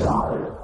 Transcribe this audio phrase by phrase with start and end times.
[0.00, 0.59] じゃ。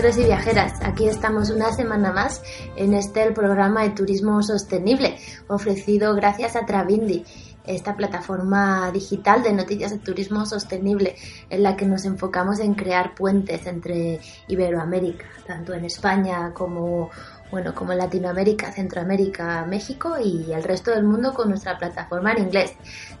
[0.00, 0.74] Viajeros y viajeras?
[0.84, 2.40] Aquí estamos una semana más
[2.76, 7.24] en este el programa de turismo sostenible ofrecido gracias a Travindi,
[7.64, 11.16] esta plataforma digital de noticias de turismo sostenible
[11.50, 17.10] en la que nos enfocamos en crear puentes entre Iberoamérica, tanto en España como
[17.50, 22.44] bueno, como en Latinoamérica, Centroamérica, México y el resto del mundo con nuestra plataforma en
[22.44, 22.72] inglés.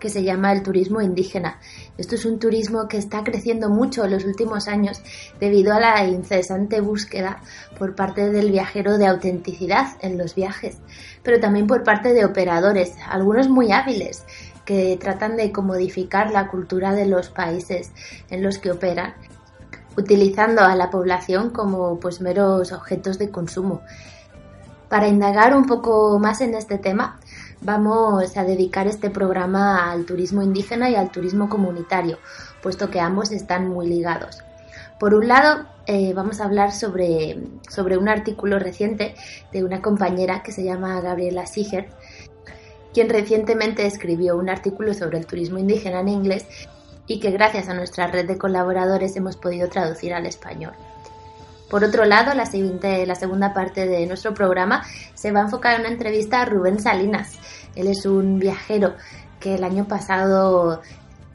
[0.00, 1.60] que se llama el turismo indígena.
[1.96, 5.00] Esto es un turismo que está creciendo mucho en los últimos años
[5.38, 7.40] debido a la incesante búsqueda
[7.78, 10.78] por parte del viajero de autenticidad en los viajes,
[11.22, 14.24] pero también por parte de operadores, algunos muy hábiles,
[14.64, 17.92] que tratan de comodificar la cultura de los países
[18.30, 19.14] en los que operan,
[19.96, 23.82] utilizando a la población como pues meros objetos de consumo
[24.90, 27.20] para indagar un poco más en este tema,
[27.62, 32.18] vamos a dedicar este programa al turismo indígena y al turismo comunitario,
[32.60, 34.42] puesto que ambos están muy ligados.
[34.98, 37.38] Por un lado, eh, vamos a hablar sobre,
[37.68, 39.14] sobre un artículo reciente
[39.52, 41.88] de una compañera que se llama Gabriela Siger,
[42.92, 46.46] quien recientemente escribió un artículo sobre el turismo indígena en inglés
[47.06, 50.72] y que gracias a nuestra red de colaboradores hemos podido traducir al español.
[51.70, 55.74] Por otro lado, la, siguiente, la segunda parte de nuestro programa se va a enfocar
[55.74, 57.38] en una entrevista a Rubén Salinas.
[57.76, 58.96] Él es un viajero
[59.38, 60.82] que el año pasado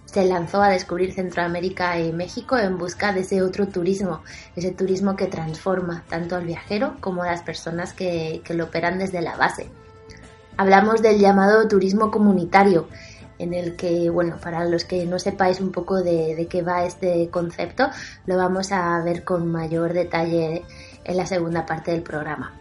[0.03, 4.23] se lanzó a descubrir Centroamérica y México en busca de ese otro turismo,
[4.57, 8.99] ese turismo que transforma tanto al viajero como a las personas que, que lo operan
[8.99, 9.69] desde la base.
[10.57, 12.87] Hablamos del llamado turismo comunitario,
[13.39, 17.29] en el que, bueno, para los que no sepáis un poco de, qué va este
[17.29, 17.89] concepto,
[18.25, 20.63] lo vamos a ver con mayor detalle
[21.03, 22.53] en la segunda parte del programa.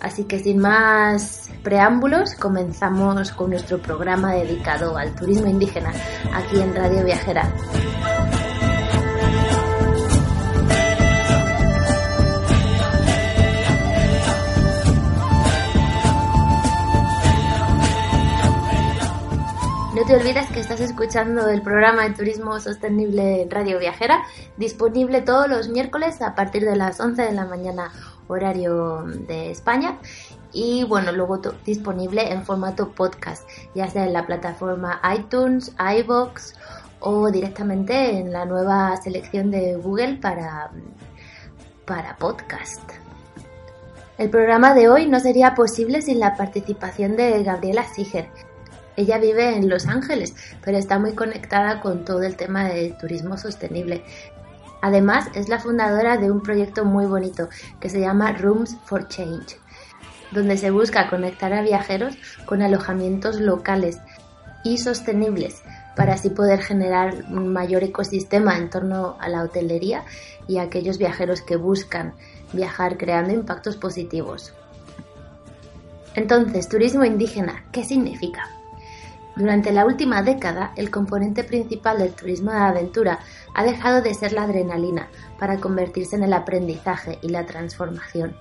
[0.00, 5.92] Así que sin más preámbulos, comenzamos con nuestro programa dedicado al turismo indígena
[6.32, 7.50] aquí en Radio Viajera.
[19.96, 24.24] No te olvides que estás escuchando el programa de turismo sostenible Radio Viajera,
[24.58, 27.90] disponible todos los miércoles a partir de las 11 de la mañana
[28.28, 29.96] horario de España
[30.52, 36.52] y bueno, luego disponible en formato podcast, ya sea en la plataforma iTunes, iBox
[37.00, 40.72] o directamente en la nueva selección de Google para,
[41.86, 42.82] para podcast.
[44.18, 48.28] El programa de hoy no sería posible sin la participación de Gabriela Siger,
[48.96, 50.34] ella vive en Los Ángeles,
[50.64, 54.02] pero está muy conectada con todo el tema de turismo sostenible.
[54.80, 57.48] Además, es la fundadora de un proyecto muy bonito
[57.80, 59.58] que se llama Rooms for Change,
[60.32, 63.98] donde se busca conectar a viajeros con alojamientos locales
[64.64, 65.62] y sostenibles
[65.94, 70.04] para así poder generar un mayor ecosistema en torno a la hotelería
[70.46, 72.14] y a aquellos viajeros que buscan
[72.52, 74.52] viajar creando impactos positivos.
[76.14, 78.55] Entonces, turismo indígena, ¿qué significa?
[79.36, 83.18] Durante la última década, el componente principal del turismo de aventura
[83.52, 88.34] ha dejado de ser la adrenalina para convertirse en el aprendizaje y la transformación.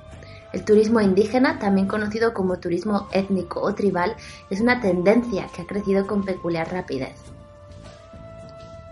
[0.54, 4.16] El turismo indígena, también conocido como turismo étnico o tribal,
[4.50, 7.18] es una tendencia que ha crecido con peculiar rapidez.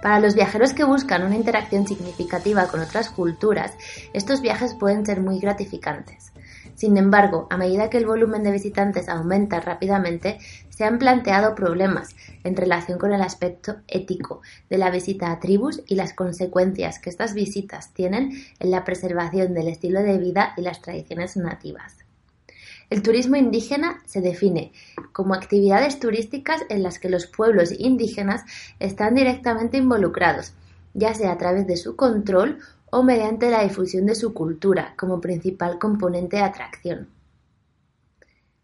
[0.01, 3.71] Para los viajeros que buscan una interacción significativa con otras culturas,
[4.11, 6.32] estos viajes pueden ser muy gratificantes.
[6.83, 12.13] Sin embargo, a medida que el volumen de visitantes aumenta rápidamente, se han planteado problemas
[12.43, 17.09] en relación con el aspecto ético de la visita a tribus y las consecuencias que
[17.09, 21.95] estas visitas tienen en la preservación del estilo de vida y las tradiciones nativas.
[22.89, 24.73] El turismo indígena se define
[25.13, 28.43] como actividades turísticas en las que los pueblos indígenas
[28.81, 30.51] están directamente involucrados,
[30.93, 32.59] ya sea a través de su control
[32.93, 37.09] o mediante la difusión de su cultura como principal componente de atracción.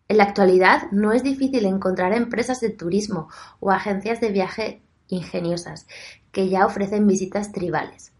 [0.08, 3.28] En la actualidad no es difícil encontrar empresas de turismo
[3.60, 5.88] o agencias de viaje ingeniosas
[6.32, 8.12] que ya ofrecen visitas tribales.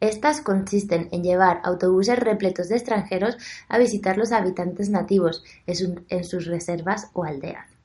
[0.00, 3.36] Estas consisten en llevar autobuses repletos de extranjeros
[3.68, 7.75] a visitar los habitantes nativos en sus reservas o aldeas.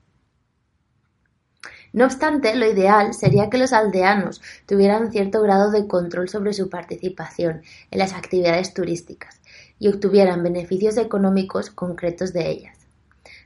[1.93, 6.69] No obstante, lo ideal sería que los aldeanos tuvieran cierto grado de control sobre su
[6.69, 9.41] participación en las actividades turísticas
[9.77, 12.77] y obtuvieran beneficios económicos concretos de ellas.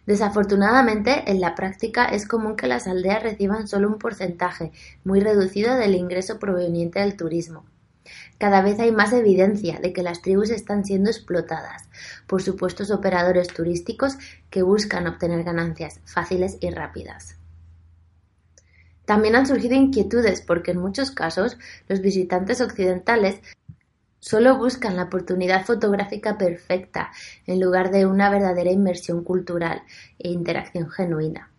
[0.06, 4.72] Desafortunadamente, en la práctica es común que las aldeas reciban solo un porcentaje
[5.04, 7.66] muy reducido del ingreso proveniente del turismo.
[8.38, 11.90] Cada vez hay más evidencia de que las tribus están siendo explotadas
[12.28, 14.18] por supuestos operadores turísticos
[14.52, 17.38] que buscan obtener ganancias fáciles y rápidas.
[19.06, 21.58] También han surgido inquietudes porque en muchos casos
[21.88, 23.40] los visitantes occidentales
[24.20, 27.12] solo buscan la oportunidad fotográfica perfecta
[27.46, 29.84] en lugar de una verdadera inmersión cultural
[30.18, 31.52] e interacción genuina.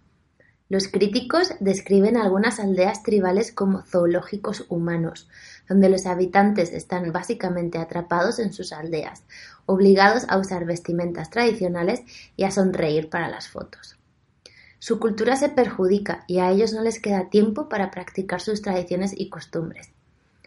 [0.69, 5.29] Los críticos describen algunas aldeas tribales como zoológicos humanos,
[5.69, 9.23] donde los habitantes están básicamente atrapados en sus aldeas,
[9.67, 12.03] obligados a usar vestimentas tradicionales
[12.37, 13.97] y a sonreír para las fotos.
[14.79, 19.13] Su cultura se perjudica y a ellos no les queda tiempo para practicar sus tradiciones
[19.17, 19.91] y costumbres.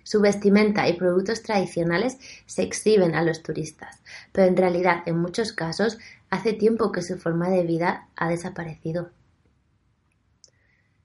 [0.03, 5.53] Su vestimenta y productos tradicionales se exhiben a los turistas, pero en realidad en muchos
[5.53, 5.99] casos
[6.29, 9.11] hace tiempo que su forma de vida ha desaparecido.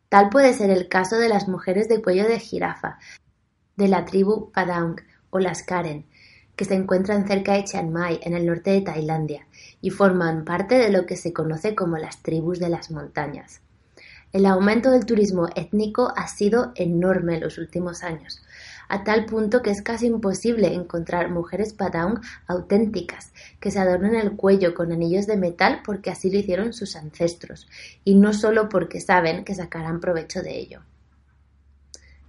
[0.09, 2.99] Tal puede ser el caso de las mujeres de cuello de jirafa,
[3.77, 4.97] de la tribu Padang
[5.31, 6.07] o las Karen,
[6.57, 9.47] que se encuentran cerca de Chiang Mai, en el norte de Tailandia,
[9.81, 13.61] y forman parte de lo que se conoce como las tribus de las montañas.
[14.33, 18.43] El aumento del turismo étnico ha sido enorme en los últimos años,
[18.89, 24.33] a tal punto que es casi imposible encontrar mujeres Padang auténticas que se adornen el
[24.37, 27.69] cuello con anillos de metal porque así lo hicieron sus ancestros,
[28.05, 30.81] y no solo porque saben que sacarán provecho de ello.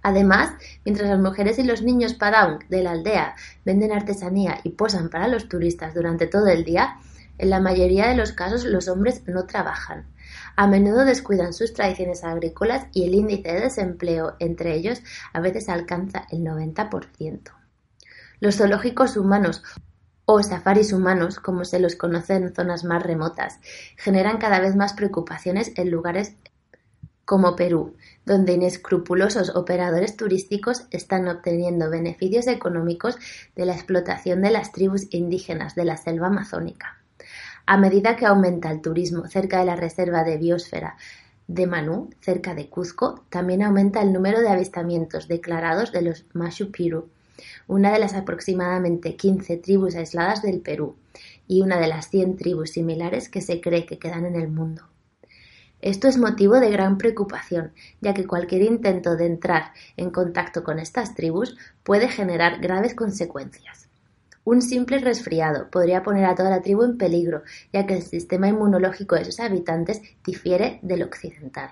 [0.06, 0.52] Además,
[0.84, 5.26] mientras las mujeres y los niños Padang de la aldea venden artesanía y posan para
[5.26, 6.98] los turistas durante todo el día,
[7.38, 10.06] en la mayoría de los casos los hombres no trabajan.
[10.54, 15.68] A menudo descuidan sus tradiciones agrícolas y el índice de desempleo entre ellos a veces
[15.68, 17.40] alcanza el 90%.
[18.38, 19.64] Los zoológicos humanos
[20.24, 23.58] o safaris humanos, como se los conoce en zonas más remotas,
[23.96, 26.36] generan cada vez más preocupaciones en lugares
[27.26, 33.18] como Perú, donde inescrupulosos operadores turísticos están obteniendo beneficios económicos
[33.56, 36.98] de la explotación de las tribus indígenas de la selva amazónica.
[37.66, 40.96] A medida que aumenta el turismo cerca de la reserva de biosfera
[41.48, 46.70] de Manú, cerca de Cuzco, también aumenta el número de avistamientos declarados de los Machu
[47.66, 50.94] una de las aproximadamente 15 tribus aisladas del Perú
[51.48, 54.84] y una de las 100 tribus similares que se cree que quedan en el mundo.
[55.86, 60.80] Esto es motivo de gran preocupación, ya que cualquier intento de entrar en contacto con
[60.80, 63.88] estas tribus puede generar graves consecuencias.
[64.42, 68.48] Un simple resfriado podría poner a toda la tribu en peligro, ya que el sistema
[68.48, 71.70] inmunológico de sus habitantes difiere del occidental.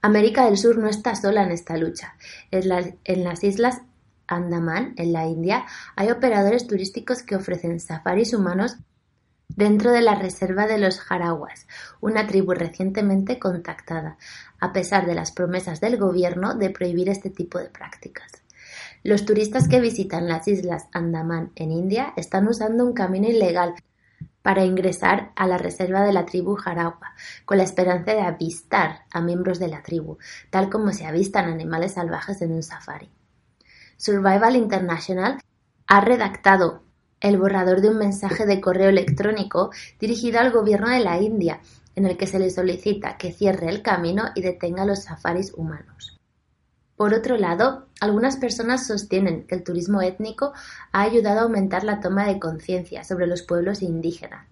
[0.00, 2.14] América del Sur no está sola en esta lucha.
[2.52, 3.80] En, las islas
[4.28, 5.66] Andaman, en la India,
[5.96, 8.76] hay operadores turísticos que ofrecen safaris humanos
[9.56, 11.66] dentro de la reserva de los Jarawas,
[12.00, 14.18] una tribu recientemente contactada,
[14.60, 18.30] a pesar de las promesas del gobierno de prohibir este tipo de prácticas.
[19.02, 23.74] Los turistas que visitan las islas Andaman en India están usando un camino ilegal
[24.42, 29.20] para ingresar a la reserva de la tribu Jarawa, con la esperanza de avistar a
[29.20, 30.18] miembros de la tribu,
[30.50, 33.10] tal como se avistan animales salvajes en un safari.
[33.96, 35.40] Survival International
[35.86, 36.85] ha redactado
[37.20, 41.60] el borrador de un mensaje de correo electrónico dirigido al gobierno de la India,
[41.94, 46.18] en el que se le solicita que cierre el camino y detenga los safaris humanos.
[46.96, 50.52] Por otro lado, algunas personas sostienen que el turismo étnico
[50.92, 54.46] ha ayudado a aumentar la toma de conciencia sobre los pueblos indígenas,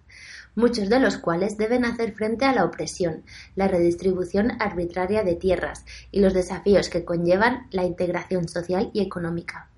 [0.53, 3.23] muchos de los cuales deben hacer frente a la opresión,
[3.55, 9.69] la redistribución arbitraria de tierras y los desafíos que conllevan la integración social y económica.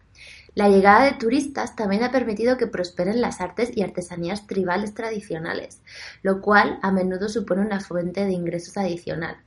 [0.57, 5.83] La llegada de turistas también ha permitido que prosperen las artes y artesanías tribales tradicionales,
[6.23, 9.37] lo cual a menudo supone una fuente de ingresos adicional,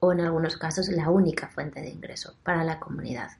[0.00, 3.30] o en algunos casos la única fuente de ingreso para la comunidad.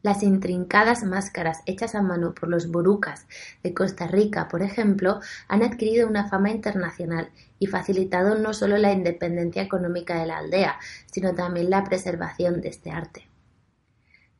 [0.00, 3.26] Las intrincadas máscaras hechas a mano por los borucas
[3.62, 8.92] de Costa Rica, por ejemplo, han adquirido una fama internacional y facilitado no solo la
[8.92, 10.78] independencia económica de la aldea,
[11.12, 13.27] sino también la preservación de este arte.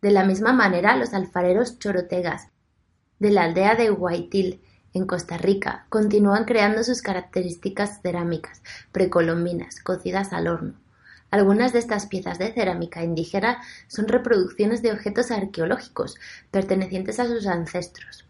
[0.01, 2.49] De la misma manera, los alfareros chorotegas
[3.19, 4.61] de la aldea de Huaytil,
[4.95, 8.63] En Costa Rica continúan creando sus características cerámicas
[8.93, 10.75] precolombinas cocidas al horno.
[11.31, 16.17] Algunas de estas piezas de cerámica indígena son reproducciones de objetos arqueológicos
[16.51, 18.25] pertenecientes a sus ancestros.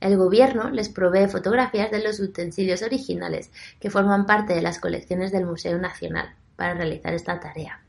[0.00, 5.32] El gobierno les provee fotografías de los utensilios originales que forman parte de las colecciones
[5.32, 7.82] del Museo Nacional para realizar esta tarea.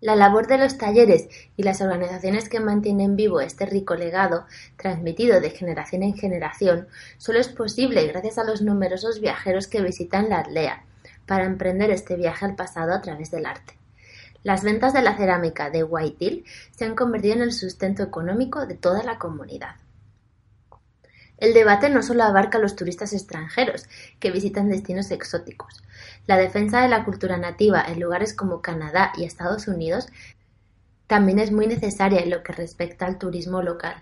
[0.00, 1.28] La labor de los talleres
[1.58, 6.88] y las organizaciones que mantienen vivo este rico legado, transmitido de generación en generación,
[7.18, 10.84] solo es posible gracias a los numerosos viajeros que visitan la aldea,
[11.26, 13.74] para emprender este viaje al pasado a través del arte.
[14.42, 18.76] Las ventas de la cerámica de Waitil se han convertido en el sustento económico de
[18.76, 19.76] toda la comunidad.
[21.40, 23.88] El debate no solo abarca a los turistas extranjeros
[24.20, 25.82] que visitan destinos exóticos.
[26.26, 30.08] La defensa de la cultura nativa en lugares como Canadá y Estados Unidos
[31.06, 33.96] también es muy necesaria en lo que respecta al turismo local.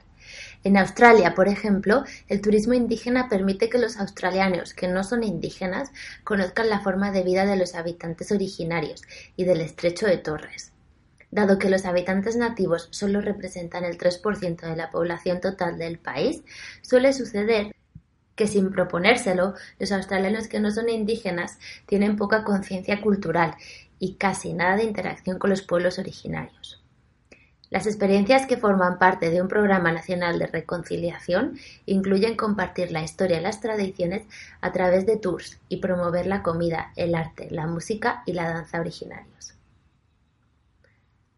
[0.64, 5.90] En Australia, por ejemplo, el turismo indígena permite que los australianos que no son indígenas
[6.24, 9.02] conozcan la forma de vida de los habitantes originarios
[9.36, 10.72] y del estrecho de Torres.
[11.30, 16.42] Dado que los habitantes nativos solo representan el 3% de la población total del país,
[16.82, 17.74] suele suceder
[18.34, 23.56] que sin proponérselo, los australianos que no son indígenas tienen poca conciencia cultural
[23.98, 26.82] y casi nada de interacción con los pueblos originarios.
[27.68, 33.40] Las experiencias que forman parte de un programa nacional de reconciliación incluyen compartir la historia
[33.40, 34.22] y las tradiciones
[34.62, 38.80] a través de tours y promover la comida, el arte, la música y la danza
[38.80, 39.57] originarios.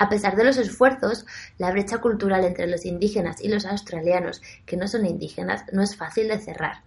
[0.00, 1.26] A pesar de los esfuerzos,
[1.58, 5.94] la brecha cultural entre los indígenas y los australianos que no son indígenas no es
[5.94, 6.84] fácil de cerrar.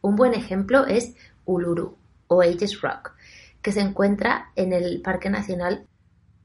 [0.00, 1.14] Un buen ejemplo es
[1.44, 1.96] Uluru
[2.28, 3.14] o Ages Rock,
[3.62, 5.88] que se encuentra en el Parque Nacional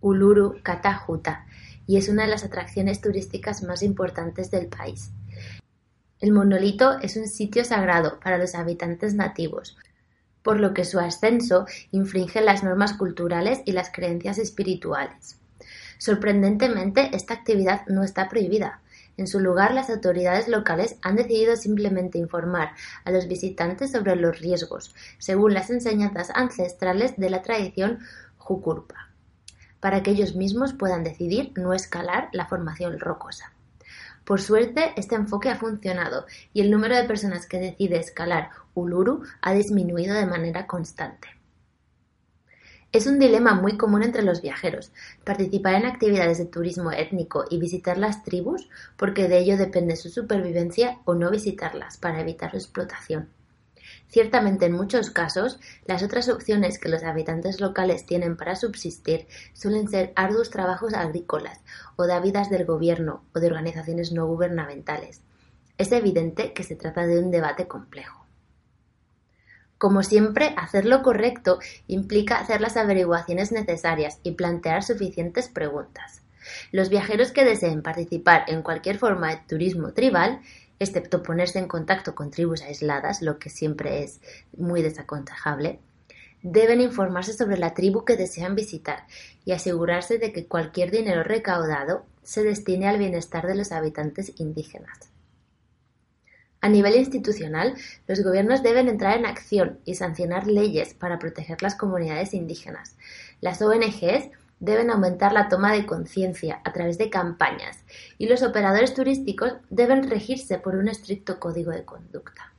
[0.01, 1.45] Uluru Katahuta
[1.85, 5.11] y es una de las atracciones turísticas más importantes del país.
[6.19, 9.77] El monolito es un sitio sagrado para los habitantes nativos,
[10.41, 15.37] por lo que su ascenso infringe las normas culturales y las creencias espirituales.
[15.97, 18.81] Sorprendentemente, esta actividad no está prohibida.
[19.17, 22.73] En su lugar, las autoridades locales han decidido simplemente informar
[23.03, 27.99] a los visitantes sobre los riesgos, según las enseñanzas ancestrales de la tradición
[28.37, 29.09] Jukurpa,
[29.79, 33.51] para que ellos mismos puedan decidir no escalar la formación rocosa.
[34.23, 39.23] Por suerte, este enfoque ha funcionado y el número de personas que decide escalar Uluru
[39.41, 41.36] ha disminuido de manera constante.
[42.97, 44.91] Es un dilema muy común entre los viajeros,
[45.23, 50.09] participar en actividades de turismo étnico y visitar las tribus, porque de ello depende su
[50.09, 53.29] supervivencia, o no visitarlas para evitar su explotación.
[54.07, 59.87] Ciertamente en muchos casos, las otras opciones que los habitantes locales tienen para subsistir suelen
[59.87, 61.61] ser arduos trabajos agrícolas
[61.97, 65.21] o dávidas del gobierno o de organizaciones no gubernamentales.
[65.77, 68.26] Es evidente que se trata de un debate complejo.
[69.77, 76.21] Como siempre, hacer lo correcto implica hacer las averiguaciones necesarias y plantear suficientes preguntas.
[76.71, 80.41] Los viajeros que deseen participar en cualquier forma de turismo tribal,
[80.79, 84.19] excepto ponerse en contacto con tribus aisladas, lo que siempre es
[84.55, 85.79] muy desaconsejable,
[86.41, 89.05] deben informarse sobre la tribu que desean visitar
[89.45, 95.06] y asegurarse de que cualquier dinero recaudado se destine al bienestar de los habitantes indígenas.
[96.59, 97.75] A nivel institucional,
[98.07, 102.97] los gobiernos deben entrar en acción y sancionar leyes para proteger las comunidades indígenas.
[103.41, 107.83] Las ONGs deben aumentar la toma de conciencia a través de campañas
[108.17, 112.53] y los operadores turísticos deben regirse por un estricto código de conducta.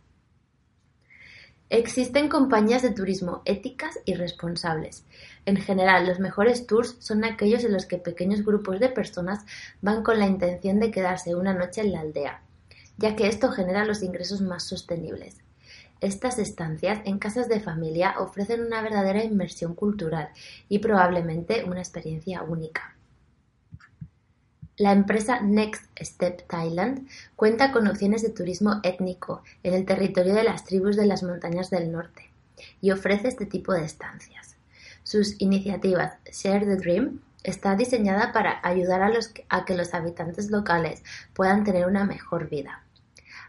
[1.71, 5.05] Existen compañías de turismo éticas y responsables.
[5.45, 9.45] En general, los mejores tours son aquellos en los que pequeños grupos de personas
[9.83, 12.43] van con la intención de quedarse una noche en la aldea
[12.99, 15.37] ya que esto genera los ingresos más sostenibles.
[16.00, 20.28] Estas estancias en casas de familia ofrecen una verdadera inmersión cultural
[20.69, 22.95] y probablemente una experiencia única.
[24.76, 30.45] La empresa Next Step Thailand cuenta con opciones de turismo étnico en el territorio de
[30.45, 32.31] las tribus de las montañas del norte
[32.81, 34.57] y ofrece este tipo de estancias.
[35.02, 39.11] Sus iniciativas Share the Dream está diseñada para ayudar a,
[39.49, 41.02] a que los habitantes locales
[41.35, 42.85] puedan tener una mejor vida.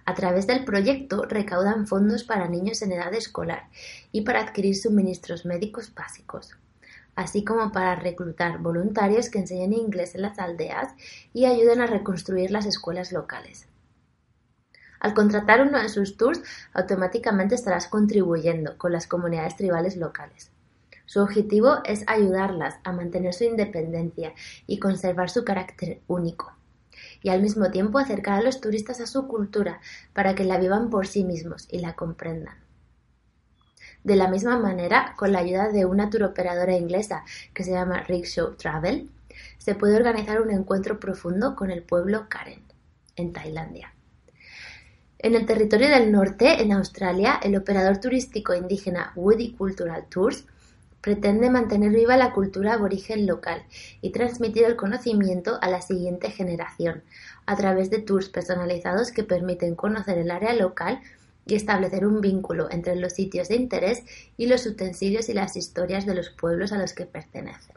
[0.09, 3.69] A través del proyecto recaudan fondos para niños en edad escolar
[4.11, 6.57] y para adquirir suministros médicos básicos,
[7.15, 10.95] así como para reclutar voluntarios que enseñen inglés en las aldeas
[11.31, 13.67] y ayuden a reconstruir las escuelas locales.
[14.99, 16.41] Al contratar uno de sus tours,
[16.73, 20.49] automáticamente estarás contribuyendo con las comunidades tribales locales.
[21.05, 24.33] Su objetivo es ayudarlas a mantener su independencia
[24.65, 26.58] y conservar su carácter único
[27.21, 29.81] y al mismo tiempo acercar a los turistas a su cultura
[30.13, 32.55] para que la vivan por sí mismos y la comprendan.
[34.03, 37.23] De la misma manera, con la ayuda de una turoperadora inglesa
[37.53, 39.09] que se llama Rickshaw Travel,
[39.57, 42.63] se puede organizar un encuentro profundo con el pueblo Karen,
[43.15, 43.93] en Tailandia.
[45.17, 50.45] En el territorio del norte, en Australia, el operador turístico indígena Woody Cultural Tours
[51.01, 53.63] pretende mantener viva la cultura aborigen local
[54.01, 57.03] y transmitir el conocimiento a la siguiente generación
[57.45, 61.01] a través de tours personalizados que permiten conocer el área local
[61.45, 64.03] y establecer un vínculo entre los sitios de interés
[64.37, 67.75] y los utensilios y las historias de los pueblos a los que pertenecen.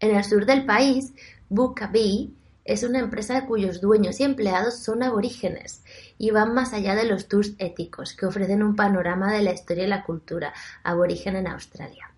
[0.00, 1.12] En el sur del país,
[1.48, 2.37] Bukabi
[2.68, 5.82] es una empresa cuyos dueños y empleados son aborígenes
[6.18, 9.84] y van más allá de los tours éticos que ofrecen un panorama de la historia
[9.84, 10.52] y la cultura
[10.84, 12.12] aborigen en Australia.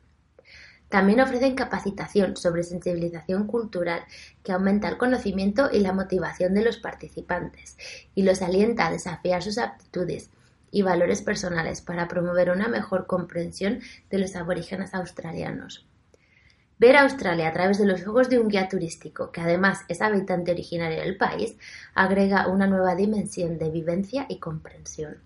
[0.88, 4.02] También ofrecen capacitación sobre sensibilización cultural
[4.42, 7.78] que aumenta el conocimiento y la motivación de los participantes
[8.16, 10.30] y los alienta a desafiar sus aptitudes
[10.72, 13.78] y valores personales para promover una mejor comprensión
[14.10, 15.86] de los aborígenes australianos.
[16.80, 20.52] Ver Australia a través de los ojos de un guía turístico, que además es habitante
[20.52, 21.58] originario del país,
[21.92, 25.18] agrega una nueva dimensión de vivencia y comprensión.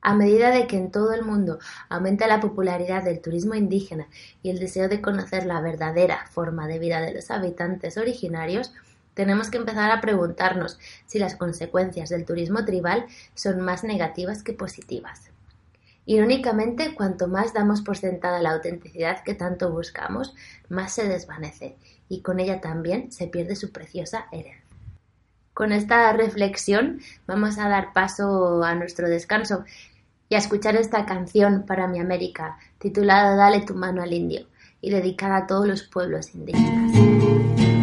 [0.00, 4.06] A medida de que en todo el mundo aumenta la popularidad del turismo indígena
[4.44, 8.72] y el deseo de conocer la verdadera forma de vida de los habitantes originarios,
[9.14, 14.52] tenemos que empezar a preguntarnos si las consecuencias del turismo tribal son más negativas que
[14.52, 15.33] positivas.
[16.06, 20.34] Irónicamente, cuanto más damos por sentada la autenticidad que tanto buscamos,
[20.68, 21.76] más se desvanece
[22.08, 24.62] y con ella también se pierde su preciosa herencia.
[25.54, 29.64] Con esta reflexión vamos a dar paso a nuestro descanso
[30.28, 34.46] y a escuchar esta canción para mi América, titulada Dale tu mano al indio
[34.80, 37.73] y dedicada a todos los pueblos indígenas.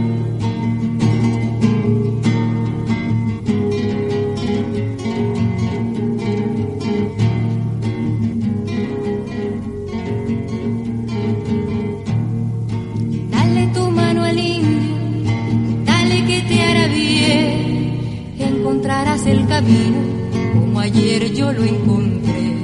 [20.54, 22.56] Como ayer yo lo encontré.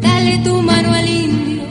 [0.00, 1.62] Dale tu mano al indio,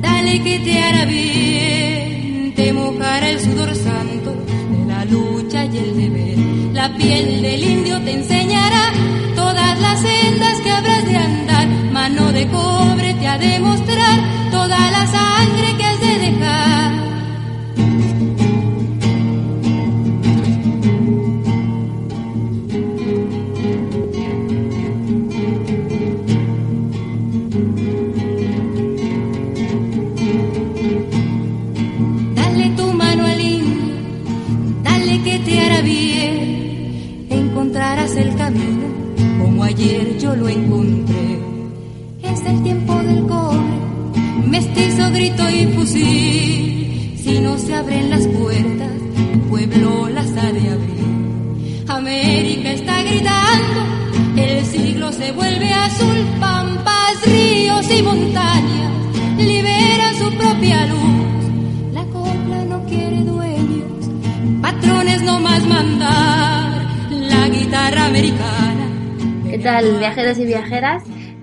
[0.00, 4.34] dale que te hará bien, te mojará el sudor santo
[4.70, 6.38] de la lucha y el deber.
[6.72, 7.37] La piel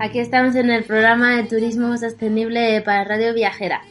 [0.06, 3.82] Aquí estamos en el programa de Turismo Sostenible para Radio Viajera.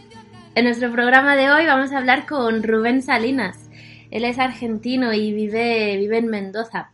[0.56, 3.70] En nuestro programa de hoy vamos a hablar con Rubén Salinas.
[4.12, 6.92] Él es argentino y vive, vive en Mendoza.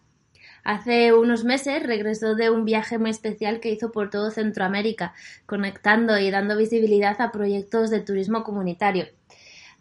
[0.64, 5.14] Hace unos meses regresó de un viaje muy especial que hizo por todo Centroamérica,
[5.46, 9.06] conectando y dando visibilidad a proyectos de turismo comunitario.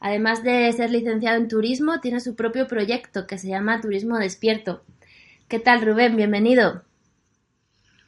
[0.00, 4.84] Además de ser licenciado en turismo, tiene su propio proyecto que se llama Turismo Despierto.
[5.48, 6.14] ¿Qué tal, Rubén?
[6.14, 6.82] Bienvenido.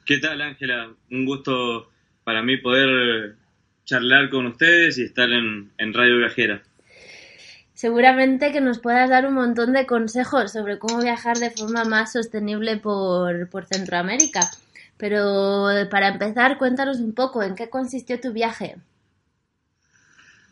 [0.05, 0.93] ¿Qué tal, Ángela?
[1.11, 1.91] Un gusto
[2.25, 3.37] para mí poder
[3.85, 6.63] charlar con ustedes y estar en, en Radio Viajera.
[7.75, 12.13] Seguramente que nos puedas dar un montón de consejos sobre cómo viajar de forma más
[12.13, 14.41] sostenible por, por Centroamérica.
[14.97, 18.77] Pero para empezar, cuéntanos un poco en qué consistió tu viaje.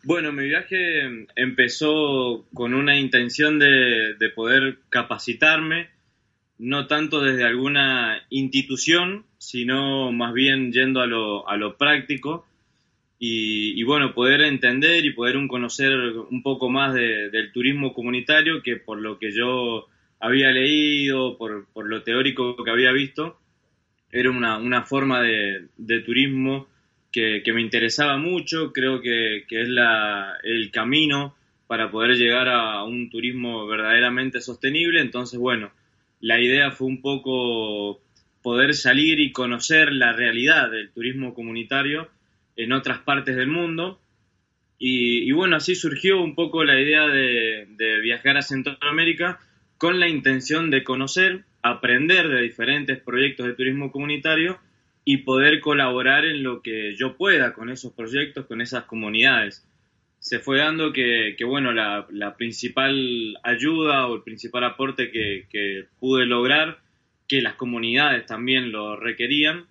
[0.03, 5.89] Bueno, mi viaje empezó con una intención de, de poder capacitarme,
[6.61, 12.45] no tanto desde alguna institución, sino más bien yendo a lo, a lo práctico
[13.17, 18.61] y, bueno, poder entender y poder un conocer un poco más de, del turismo comunitario
[18.63, 19.87] que por lo que yo
[20.19, 23.39] había leído, por, por lo teórico que había visto,
[24.11, 26.67] era una, una forma de, de turismo
[27.11, 32.49] que, que, me interesaba mucho, creo que, que es la, el camino para poder llegar
[32.49, 34.99] a un turismo verdaderamente sostenible.
[35.01, 35.71] Entonces, bueno,
[36.21, 38.01] la idea fue un poco
[38.41, 42.09] poder salir y conocer la realidad del turismo comunitario
[42.55, 43.99] en otras partes del mundo.
[44.83, 49.39] Y, bueno, así surgió un poco la idea de, de, viajar a Centroamérica
[49.77, 54.59] con la intención de conocer, aprender de diferentes proyectos de turismo comunitario
[55.05, 59.67] y poder colaborar en lo que yo pueda con esos proyectos, con esas comunidades
[60.21, 66.77] se fue dando que, bueno, la, principal ayuda o el principal aporte que, pude lograr,
[67.27, 69.65] que las comunidades también lo requerían,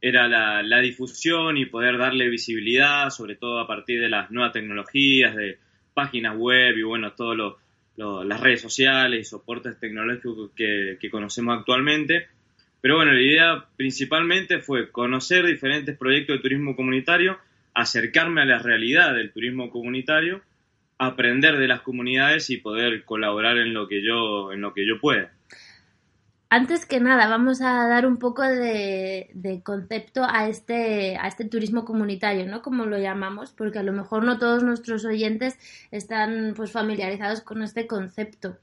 [0.00, 0.28] era
[0.62, 5.58] la, difusión y poder darle visibilidad, sobre todo a partir de las nuevas tecnologías, de
[5.92, 7.56] páginas web y bueno, todas
[7.96, 12.28] las redes sociales y soportes tecnológicos que, que conocemos actualmente.
[12.80, 17.38] Pero bueno, la idea principalmente fue conocer diferentes proyectos de turismo comunitario,
[17.74, 20.42] acercarme a la realidad del turismo comunitario,
[20.98, 25.00] aprender de las comunidades y poder colaborar en lo que yo, en lo que yo
[25.00, 25.32] pueda.
[26.52, 29.30] Antes que nada, vamos a dar un poco de,
[29.62, 32.60] concepto a este, a este turismo comunitario, ¿no?
[32.60, 35.56] Como lo llamamos, porque a lo mejor no todos nuestros oyentes
[35.92, 38.58] están pues familiarizados con este concepto.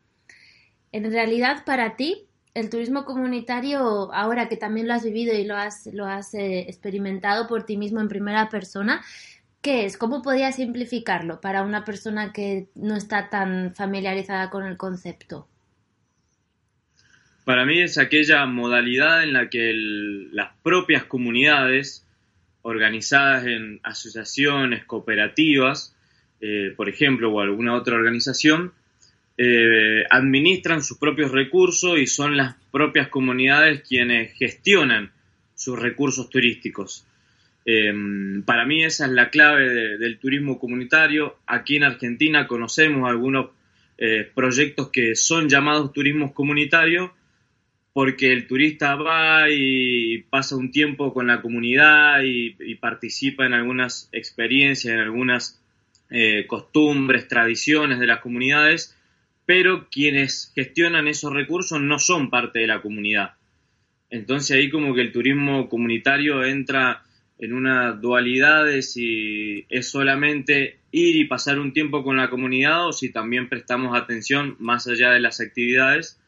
[0.91, 2.26] En realidad, para ti,
[2.57, 6.61] el turismo comunitario, ahora que también lo has vivido y lo has, lo has eh,
[6.61, 9.03] experimentado por ti mismo en primera persona,
[9.61, 9.95] ¿qué es?
[9.95, 15.47] ¿Cómo podrías simplificarlo para una persona que no está tan familiarizada con el concepto?
[17.45, 19.73] Para mí es aquella modalidad en la que
[20.31, 22.07] las propias comunidades
[22.63, 25.95] organizadas en asociaciones, cooperativas,
[26.41, 28.73] eh, por ejemplo, o alguna otra organización,
[29.37, 35.11] eh, administran sus propios recursos y son las propias comunidades quienes gestionan
[35.53, 37.05] sus recursos turísticos.
[37.63, 41.37] Em, para mí esa es la clave del turismo comunitario.
[41.45, 43.51] Aquí en Argentina conocemos algunos
[43.97, 47.11] eh, proyectos que son llamados turismos comunitarios
[47.93, 54.07] porque el turista va y pasa un tiempo con la comunidad y, participa en algunas
[54.11, 55.59] experiencias, en algunas
[56.11, 58.96] eh, costumbres, tradiciones de las comunidades
[59.47, 63.35] pero quienes gestionan esos recursos no son parte de la comunidad.
[64.09, 67.03] Entonces ahí como que el turismo comunitario entra
[67.39, 72.87] en una dualidad de si es solamente ir y pasar un tiempo con la comunidad
[72.87, 76.19] o si también prestamos atención más allá de las actividades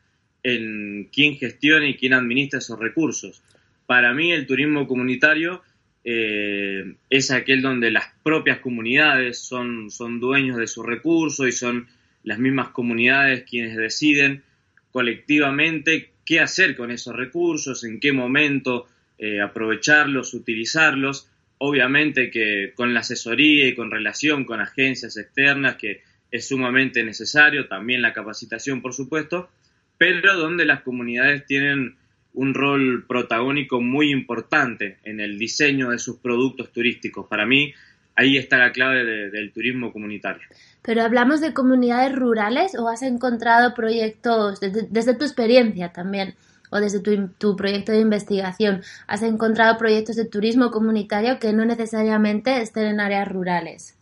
[0.41, 3.43] en quién gestiona y quién administra esos recursos.
[3.85, 5.61] Para mí el turismo comunitario
[6.05, 11.87] eh, es aquel donde las propias comunidades son, son dueños de sus recursos y son
[12.23, 14.43] las mismas comunidades quienes deciden
[14.91, 21.29] colectivamente qué hacer con esos recursos, en qué momento eh, aprovecharlos, utilizarlos.
[21.57, 26.01] Obviamente que con la asesoría y con relación con agencias externas, que
[26.31, 29.49] es sumamente necesario, también la capacitación, por supuesto,
[29.97, 31.95] pero donde las comunidades tienen
[32.33, 37.27] un rol protagónico muy importante en el diseño de sus productos turísticos.
[37.27, 37.73] Para mí,
[38.19, 40.41] ahí está la clave del turismo comunitario.
[40.81, 46.35] Pero hablamos de comunidades rurales o has encontrado proyectos, desde, tu experiencia también,
[46.69, 52.61] o desde tu, proyecto de investigación, has encontrado proyectos de turismo comunitario que no necesariamente
[52.61, 53.97] estén en áreas rurales.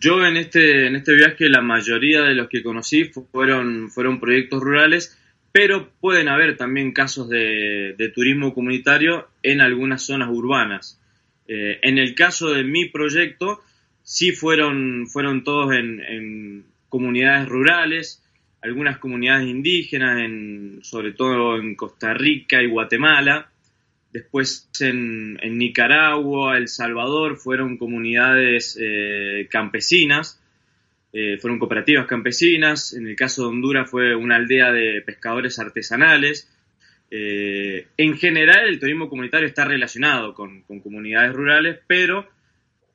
[0.00, 4.60] Yo en este, en este viaje la mayoría de los que conocí fueron, fueron proyectos
[4.60, 5.16] rurales,
[5.52, 10.98] pero pueden haber también casos de turismo comunitario en algunas zonas urbanas.
[11.48, 13.60] Eh, en el caso de mi proyecto,
[14.02, 18.22] sí fueron, fueron todos en, comunidades rurales,
[18.60, 23.50] algunas comunidades indígenas, en, sobre todo en Costa Rica y Guatemala.
[24.12, 30.38] Después en, Nicaragua, El Salvador, fueron comunidades eh, campesinas,
[31.14, 32.92] eh, fueron cooperativas campesinas.
[32.92, 36.48] En el caso de Honduras fue una aldea de pescadores artesanales.
[37.14, 42.26] Eh, en general, el turismo comunitario está relacionado con, comunidades rurales, pero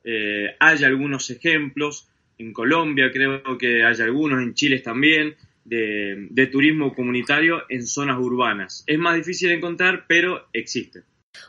[0.02, 2.08] eh, hay algunos ejemplos.
[2.36, 8.82] En Colombia creo que hay algunos, en Chile también, de, turismo comunitario en zonas urbanas.
[8.88, 11.04] Es más difícil encontrar, pero existe.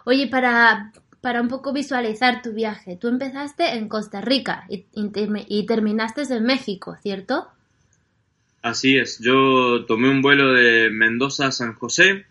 [0.06, 5.66] Oye, para, para un poco visualizar tu viaje, tú empezaste en Costa Rica y, y
[5.66, 7.48] terminaste en México, ¿cierto?
[8.62, 12.26] Así es, yo tomé un vuelo de Mendoza a San José,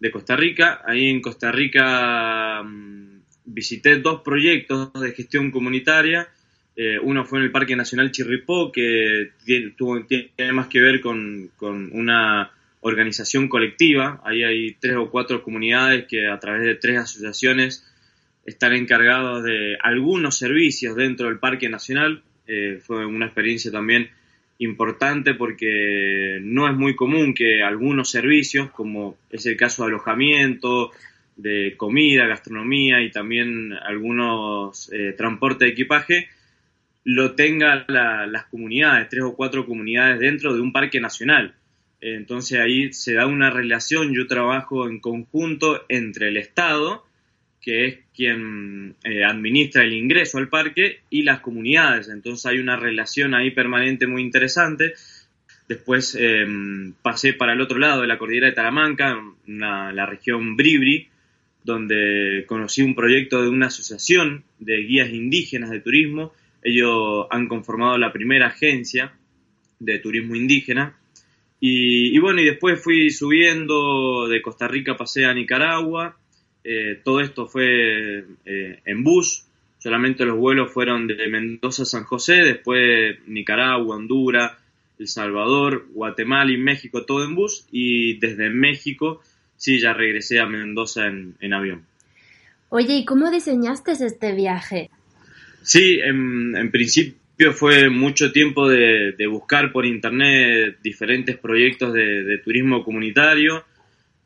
[0.00, 0.82] de Costa Rica.
[0.84, 6.28] Ahí en Costa Rica mm, visité dos proyectos de gestión comunitaria.
[6.74, 9.74] Eh, uno fue en el Parque Nacional Chirripó, que tiene,
[10.08, 11.50] tiene más que ver con,
[11.92, 14.22] una organización colectiva.
[14.24, 17.86] Ahí hay tres o cuatro comunidades que a través de tres asociaciones
[18.46, 22.22] están encargados de algunos servicios dentro del Parque Nacional.
[22.82, 24.10] fue una experiencia también
[24.60, 30.92] importante porque no es muy común que algunos servicios, como es el caso de alojamiento,
[31.36, 36.28] de comida, gastronomía y también algunos eh, transporte de equipaje,
[37.04, 41.54] lo tengan las comunidades, tres o cuatro comunidades dentro de un parque nacional.
[42.02, 47.06] Entonces ahí se da una relación, yo trabajo en conjunto entre el Estado,
[47.60, 52.08] que es quien eh, administra el ingreso al parque, y las comunidades.
[52.08, 54.94] Entonces hay una relación ahí permanente muy interesante.
[55.68, 61.08] Después em, pasé para el otro lado de la cordillera de Talamanca, la región Bribri,
[61.62, 66.32] donde conocí un proyecto de una asociación de guías indígenas de turismo.
[66.62, 69.12] Ellos han conformado la primera agencia
[69.78, 70.96] de turismo indígena.
[71.62, 76.16] Y, bueno, y después fui subiendo, de Costa Rica pasé a Nicaragua.
[76.62, 79.46] Eh, todo esto fue eh, en bus,
[79.78, 84.52] solamente los vuelos fueron de Mendoza a San José, después Nicaragua, Honduras,
[84.98, 87.66] El Salvador, Guatemala y México, todo en bus.
[87.72, 89.22] Y desde México
[89.60, 91.84] sí, ya regresé a Mendoza en, avión.
[92.70, 94.90] Oye, ¿y cómo diseñaste este viaje?
[95.62, 103.64] Sí, en, principio fue mucho tiempo de, buscar por internet diferentes proyectos de, turismo comunitario.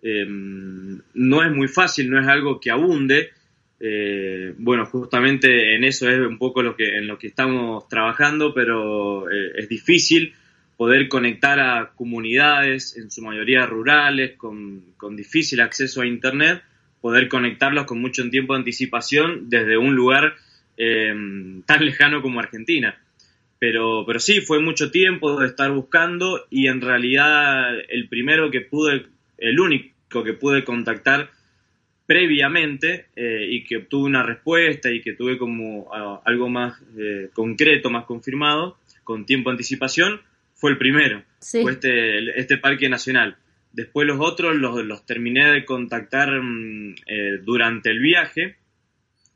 [0.07, 3.31] Em, no es muy fácil, no es algo que abunde.
[3.81, 8.53] Eh, bueno, justamente en eso es un poco lo que, en lo que estamos trabajando,
[8.53, 10.35] pero eh, es difícil
[10.77, 16.62] poder conectar a comunidades, en su mayoría rurales, con, difícil acceso a Internet,
[17.01, 20.35] poder conectarlos con mucho tiempo de anticipación desde un lugar
[20.77, 21.14] eh,
[21.64, 22.99] tan lejano como Argentina.
[23.59, 28.61] Pero, pero sí, fue mucho tiempo de estar buscando y en realidad el primero que
[28.61, 29.07] pude,
[29.38, 31.31] el único que pude contactar
[32.07, 37.31] previamente eh, y que obtuve una respuesta y que tuve como ah, algo más eh,
[37.33, 40.20] concreto, más confirmado, con tiempo de anticipación,
[40.55, 43.37] fue el primero, fue este, este parque nacional.
[43.72, 48.57] Después los otros los, terminé de contactar mm, eh, durante el viaje,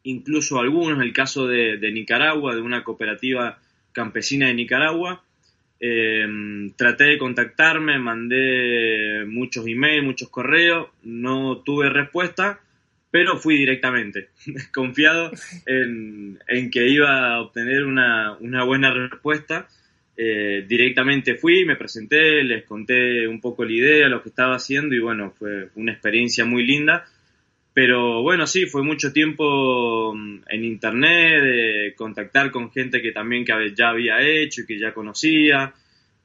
[0.05, 3.59] incluso algunos, el caso de, Nicaragua, de una cooperativa
[3.93, 5.25] campesina de Nicaragua.
[5.81, 6.27] Eh,
[6.77, 12.61] traté de contactarme, mandé muchos emails, muchos correos, no tuve respuesta,
[13.11, 14.29] pero fui directamente,
[14.75, 15.31] confiado
[15.67, 16.39] en,
[16.71, 19.69] que iba a obtener una, buena respuesta
[20.17, 24.97] eh, directamente fui, me presenté, les conté un poco la idea, lo que estaba haciendo
[24.97, 27.05] y bueno, fue una experiencia muy linda.
[27.75, 33.45] Pero bueno, sí, fue mucho tiempo mm, en internet, de contactar con gente que también
[33.45, 35.75] que ya había hecho y que ya conocía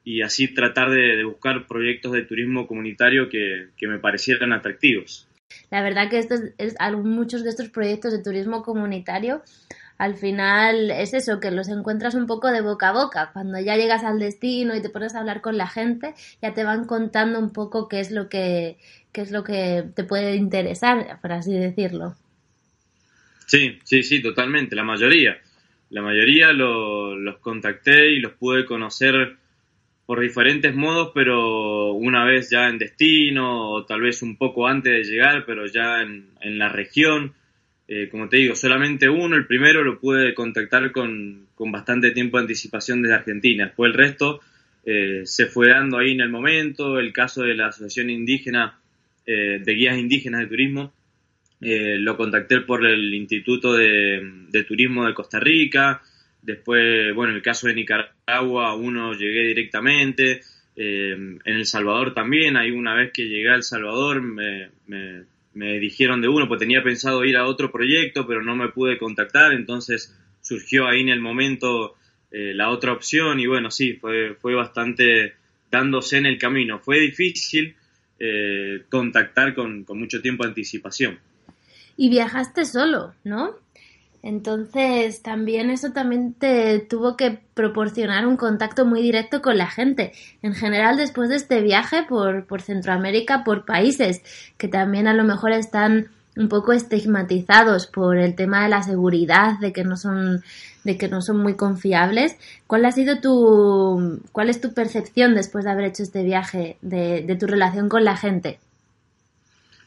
[0.04, 5.26] y así tratar de, buscar proyectos de turismo comunitario que, me parecieran atractivos.
[5.70, 9.42] La verdad que estos, es, muchos de estos proyectos de turismo comunitario
[9.96, 13.30] al final es eso, que los encuentras un poco de boca a boca.
[13.32, 16.64] Cuando ya llegas al destino y te pones a hablar con la gente, ya te
[16.64, 18.78] van contando un poco qué es lo que,
[19.12, 22.16] qué es lo que te puede interesar, por así decirlo.
[23.46, 25.36] Sí, sí, sí, totalmente, la mayoría.
[25.90, 29.36] La mayoría los contacté y los pude conocer
[30.06, 34.92] por diferentes modos, pero una vez ya en destino o tal vez un poco antes
[34.92, 37.34] de llegar, pero ya en, en la región
[37.86, 42.42] eh, como te digo, solamente uno, el primero, lo pude contactar con, bastante tiempo de
[42.42, 43.66] anticipación desde Argentina.
[43.66, 44.40] Después el resto
[44.84, 46.98] eh, se fue dando ahí en el momento.
[46.98, 48.78] El caso de la Asociación Indígena
[49.26, 50.92] eh, de Guías Indígenas de Turismo,
[51.60, 56.02] lo contacté por el Instituto de, Turismo de Costa Rica.
[56.42, 60.42] Después, bueno, el caso de Nicaragua, uno llegué directamente.
[60.76, 65.22] en El Salvador también, ahí una vez que llegué a El Salvador me me
[65.54, 69.52] dijeron de uno, pues tenía pensado ir a otro proyecto, pero no me pude contactar,
[69.52, 71.96] entonces surgió ahí en el momento
[72.30, 75.34] eh, la otra opción y bueno, sí, fue, fue bastante
[75.70, 76.78] dándose en el camino.
[76.80, 77.76] Fue difícil
[78.18, 81.18] eh, contactar con, con mucho tiempo de anticipación.
[81.96, 83.56] Y viajaste solo, ¿no?
[84.26, 90.12] Entonces, también eso también te tuvo que proporcionar un contacto muy directo con la gente.
[90.40, 94.22] En general, después de este viaje por, por Centroamérica, por países
[94.56, 99.58] que también a lo mejor están un poco estigmatizados por el tema de la seguridad,
[99.60, 100.42] de que no son,
[100.84, 102.34] de que no son muy confiables.
[102.66, 107.20] ¿Cuál ha sido tu, cuál es tu percepción después de haber hecho este viaje de,
[107.20, 108.58] de tu relación con la gente?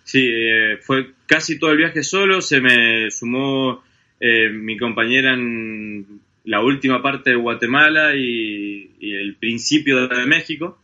[0.03, 3.81] Sí, eh, fue casi todo el viaje solo, se me sumó
[4.19, 10.79] eh, mi compañera en la última parte de Guatemala y, el principio de México,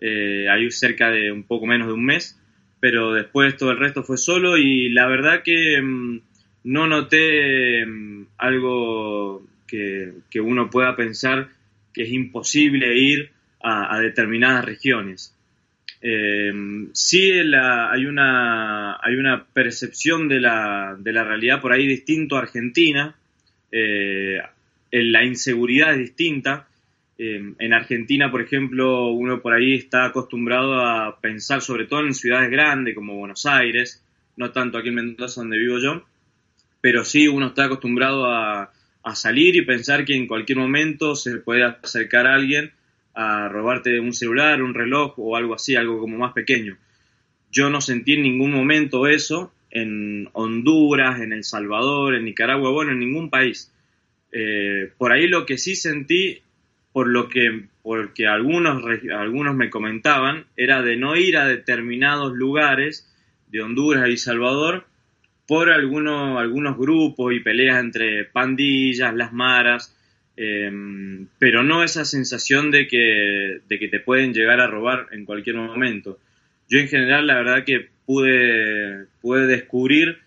[0.00, 2.40] eh, ahí cerca de un poco menos de un mes,
[2.80, 6.20] pero después todo el resto fue solo y la verdad que mm,
[6.64, 11.48] no noté mm, algo que, uno pueda pensar
[11.92, 15.34] que es imposible ir a, determinadas regiones.
[16.00, 16.52] Eh,
[16.92, 22.40] sí hay, una, hay una percepción de la, de la realidad por ahí distinto a
[22.40, 23.16] Argentina,
[23.70, 24.38] eh,
[24.90, 26.68] la inseguridad es distinta.
[27.18, 32.14] Eh, en Argentina, por ejemplo, uno por ahí está acostumbrado a pensar sobre todo en
[32.14, 34.02] ciudades grandes como Buenos Aires,
[34.36, 36.04] no tanto aquí en Mendoza donde vivo yo,
[36.80, 38.72] pero sí uno está acostumbrado a,
[39.14, 42.72] salir y pensar que en cualquier momento se puede acercar a alguien
[43.14, 46.76] a robarte un celular, un reloj o algo así, algo como más pequeño.
[47.50, 52.92] Yo no sentí en ningún momento eso en Honduras, en El Salvador, en Nicaragua, bueno,
[52.92, 53.72] en ningún país.
[54.32, 56.42] Eh, por ahí lo que sí sentí,
[56.92, 58.82] por lo que porque algunos,
[59.16, 63.10] algunos me comentaban, era de no ir a determinados lugares
[63.46, 64.84] de Honduras y Salvador
[65.46, 69.96] por algunos, algunos grupos y peleas entre pandillas, las maras,
[70.38, 75.24] em, pero no esa sensación de que, de que te pueden llegar a robar en
[75.24, 76.18] cualquier momento.
[76.68, 80.18] Yo en general la verdad que pude, pude descubrir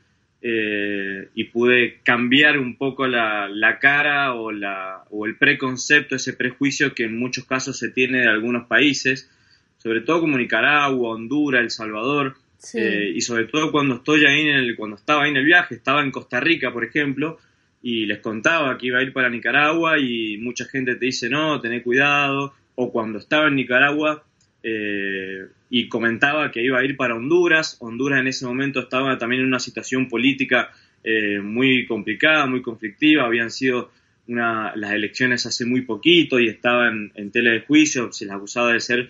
[0.42, 6.34] eh, y pude cambiar un poco la, la cara o, la, o el preconcepto, ese
[6.34, 9.30] prejuicio que en muchos casos se tiene de algunos países,
[9.78, 12.36] sobre todo como Nicaragua, Honduras, El Salvador,
[12.74, 15.76] eh, y sobre todo cuando estoy ahí en el, cuando estaba ahí en el viaje,
[15.76, 17.40] estaba en Costa Rica, por ejemplo,
[17.84, 21.60] y les contaba que iba a ir para Nicaragua y mucha gente te dice no,
[21.60, 24.24] tené cuidado, o cuando estaba en Nicaragua
[24.64, 29.42] eh, y comentaba que iba a ir para Honduras, Honduras en ese momento estaba también
[29.42, 30.72] en una situación política
[31.04, 33.92] eh, muy complicada, muy conflictiva, habían sido
[34.28, 38.74] una, las elecciones hace muy poquito y estaban en tela de juicio, se les acusaba
[38.74, 39.10] de ser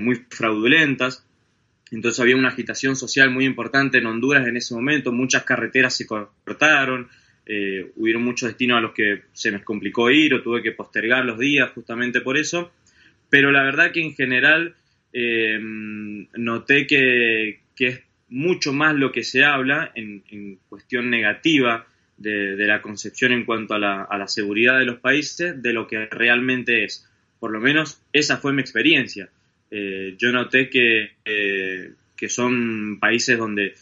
[0.00, 1.24] muy fraudulentas.
[1.92, 6.04] Entonces había una agitación social muy importante en Honduras en ese momento, muchas carreteras se
[6.04, 7.08] cortaron,
[7.44, 11.24] eh, hubieron muchos destinos a los que se me complicó ir o tuve que postergar
[11.24, 12.72] los días justamente por eso,
[13.28, 14.74] pero la verdad que en general
[15.12, 21.84] eh, noté que, es mucho más lo que se habla en, cuestión negativa
[22.16, 25.88] de, la concepción en cuanto a la, a la seguridad de los países de lo
[25.88, 27.08] que realmente es.
[27.40, 29.28] Por lo menos esa fue mi experiencia.
[29.72, 31.10] Eh, yo noté que,
[32.16, 33.74] que son países donde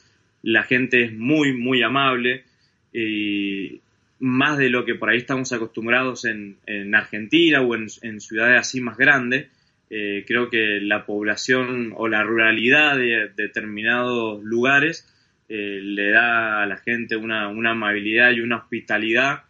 [0.42, 2.44] la gente es muy, muy amable
[2.92, 3.80] y
[4.18, 8.80] más de lo que por ahí estamos acostumbrados en, en Argentina o en, ciudades así
[8.80, 9.48] más grandes.
[9.88, 15.06] Eh, creo que la población o la ruralidad de, determinados lugares
[15.48, 19.42] le da a la gente una, una amabilidad y una hospitalidad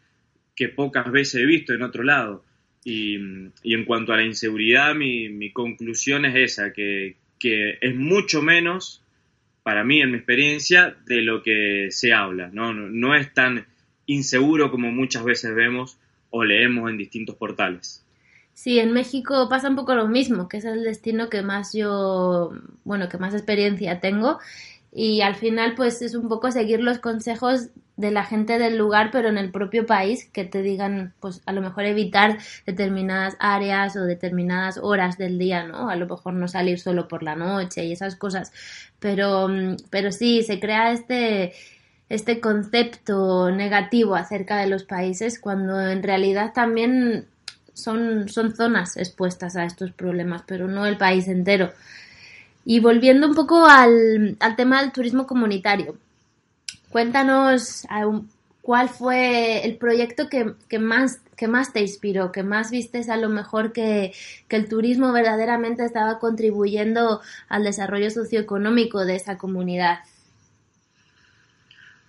[0.60, 2.44] que pocas veces he visto en otro lado.
[2.84, 8.99] Y, en cuanto a la inseguridad, mi, conclusión es esa, que, es mucho menos,
[9.62, 12.50] para mí, en mi experiencia, de lo que se habla.
[12.52, 13.66] No, no, es tan
[14.06, 15.98] inseguro como muchas veces vemos
[16.30, 18.04] o leemos en distintos portales.
[18.54, 22.52] Sí, en México pasa un poco lo mismo, que es el destino que más yo,
[22.84, 24.38] bueno, que más experiencia tengo
[24.92, 29.10] y al final pues es un poco seguir los consejos de la gente del lugar
[29.12, 33.94] pero en el propio país que te digan pues a lo mejor evitar determinadas áreas
[33.96, 37.84] o determinadas horas del día no a lo mejor no salir solo por la noche
[37.84, 38.52] y esas cosas.
[38.98, 41.52] Pero mm, pero sí se crea este
[42.08, 47.26] este concepto negativo acerca de los países cuando en realidad también
[47.72, 51.72] son, son zonas expuestas a estos problemas pero no el país entero
[52.70, 55.98] y volviendo un poco al, tema del turismo comunitario,
[56.88, 57.84] cuéntanos
[58.62, 63.28] cuál fue el proyecto que, más, que más te inspiró, que más vistes a lo
[63.28, 64.12] mejor que,
[64.50, 69.98] el turismo verdaderamente estaba contribuyendo al desarrollo socioeconómico de esa comunidad.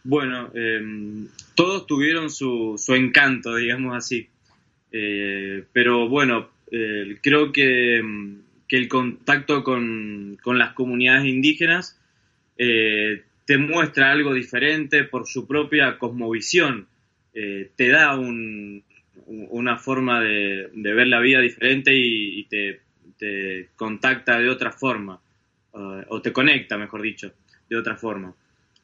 [0.04, 4.30] Bueno, em, todos tuvieron su, su, encanto, digamos así.
[4.91, 11.99] Eh, pero bueno, eh, creo que em, que el contacto con, las comunidades indígenas
[12.57, 16.88] eh, te muestra algo diferente por su propia cosmovisión,
[17.34, 18.17] eh, te da
[19.27, 22.80] una forma de, ver la vida diferente y, te,
[23.76, 25.19] contacta de otra forma,
[25.74, 27.34] eh, o te conecta, mejor dicho,
[27.69, 28.34] de otra forma.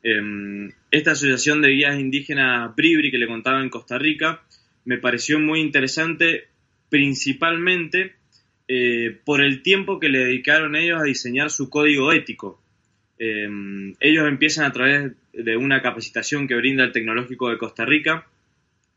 [0.04, 4.42] Em, esta asociación de guías indígenas Bribri que le contaba en Costa Rica
[4.84, 6.50] me pareció muy interesante
[6.90, 8.17] principalmente
[8.68, 12.62] eh, por el tiempo que le dedicaron ellos a diseñar su código ético.
[13.20, 13.48] Eh,
[14.00, 18.28] ellos empiezan a través de una capacitación que brinda el Tecnológico de Costa Rica,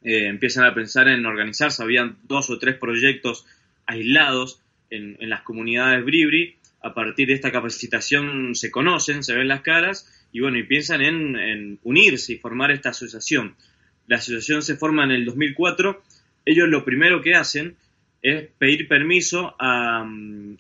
[0.02, 3.46] eh, empiezan a pensar en organizarse, habían dos o tres proyectos
[3.86, 4.60] aislados
[4.90, 10.10] en, las comunidades Bribri, a partir de esta capacitación se conocen, se ven las caras
[10.32, 13.54] y bueno, y piensan en, en unirse y formar esta asociación.
[14.06, 16.02] La asociación se forma en el 2004
[16.44, 17.76] ellos lo primero que hacen
[18.22, 20.06] es pedir permiso a,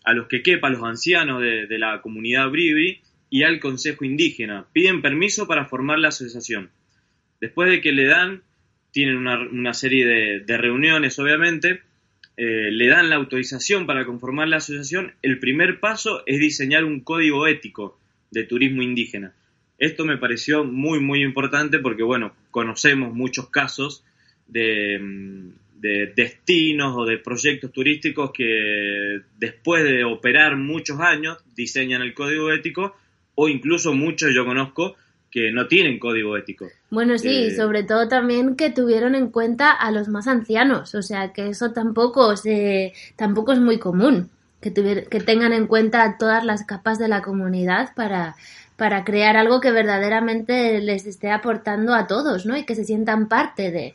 [0.04, 4.66] a los que quepan, los ancianos de, de la comunidad Bribri y al Consejo Indígena.
[4.72, 6.70] Piden permiso para formar la asociación.
[7.40, 8.42] Después de que le dan,
[8.90, 11.82] tienen una, una serie de, de, reuniones, obviamente,
[12.36, 15.14] eh, le dan la autorización para conformar la asociación.
[15.22, 17.98] El primer paso es diseñar un código ético
[18.30, 19.34] de turismo indígena.
[19.78, 24.04] Esto me pareció muy, muy importante porque, bueno, conocemos muchos casos
[24.46, 32.14] de, de destinos o de proyectos turísticos que después de operar muchos años diseñan el
[32.14, 32.94] código ético
[33.34, 34.96] o incluso muchos yo conozco
[35.30, 36.66] que no tienen código ético.
[36.90, 41.02] Bueno, sí, eh, sobre todo también que tuvieron en cuenta a los más ancianos, o
[41.02, 44.28] sea que eso tampoco, se, tampoco es muy común,
[44.60, 48.34] que, que tengan en cuenta todas las capas de la comunidad para,
[48.76, 52.56] para crear algo que verdaderamente les esté aportando a todos, ¿no?
[52.56, 53.94] Y que se sientan parte de.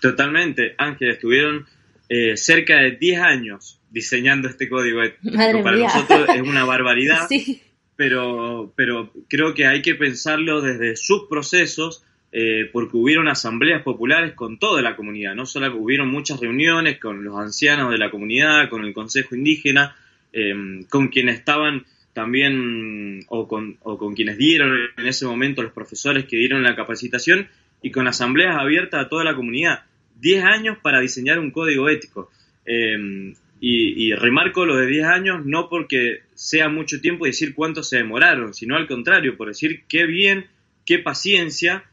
[0.00, 1.66] Totalmente, Ángel, estuvieron
[2.08, 5.36] eh, cerca de 10 años diseñando este código ético.
[5.36, 5.90] Para mía.
[5.94, 7.26] nosotros es una barbaridad.
[7.28, 7.62] sí
[8.00, 14.32] pero, pero creo que hay que pensarlo desde sus procesos, eh, porque hubieron asambleas populares
[14.32, 18.70] con toda la comunidad, no solo hubieron muchas reuniones con los ancianos de la comunidad,
[18.70, 19.96] con el Consejo Indígena,
[20.32, 20.54] eh,
[20.88, 21.84] con quienes estaban
[22.14, 26.74] también, o con, o con quienes dieron en ese momento los profesores que dieron la
[26.74, 27.48] capacitación,
[27.82, 29.80] y con asambleas abiertas a toda la comunidad.
[30.20, 32.30] Diez años para diseñar un código ético.
[32.66, 37.82] Eh, y, remarco lo de 10 años no porque sea mucho tiempo y decir cuánto
[37.82, 40.46] se demoraron, sino al contrario, por decir qué bien,
[40.86, 41.84] qué paciencia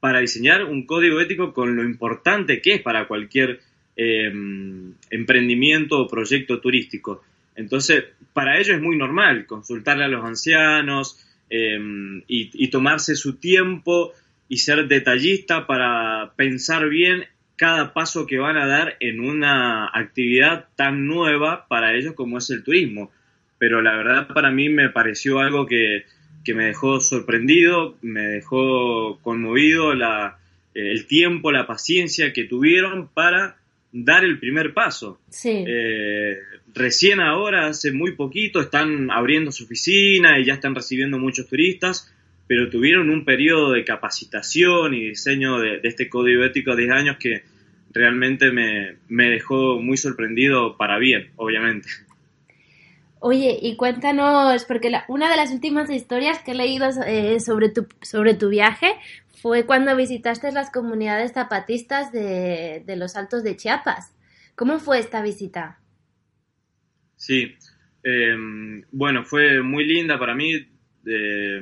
[0.00, 3.60] para diseñar un código ético con lo importante que es para cualquier
[3.96, 4.30] eh,
[5.10, 7.24] emprendimiento o proyecto turístico.
[7.56, 8.04] Entonces,
[8.34, 14.12] para ello es muy normal consultarle a los ancianos y, y tomarse su tiempo
[14.46, 17.24] y ser detallista para pensar bien
[17.58, 22.48] cada paso que van a dar en una actividad tan nueva para ellos como es
[22.50, 23.10] el turismo.
[23.58, 26.04] Pero la verdad para mí me pareció algo que,
[26.44, 30.38] que me dejó sorprendido, me dejó conmovido la,
[30.72, 33.56] el tiempo, la paciencia que tuvieron para
[33.92, 35.20] dar el primer paso.
[35.28, 35.64] Sí.
[35.66, 36.38] Eh,
[36.74, 42.14] recién ahora, hace muy poquito, están abriendo su oficina y ya están recibiendo muchos turistas,
[42.48, 46.94] pero tuvieron un periodo de capacitación y diseño de, de este código ético de 10
[46.94, 47.44] años que
[47.92, 51.88] realmente me, me, dejó muy sorprendido para bien, obviamente.
[53.20, 57.68] Oye, y cuéntanos, porque la, una de las últimas historias que he leído eh, sobre,
[57.68, 58.94] tu, sobre tu viaje
[59.42, 64.14] fue cuando visitaste las comunidades zapatistas de, de los Altos de Chiapas.
[64.54, 65.78] ¿Cómo fue esta visita?
[67.16, 67.54] Sí,
[68.04, 68.36] eh,
[68.92, 70.52] bueno, fue muy linda para mí.
[71.06, 71.60] Eh,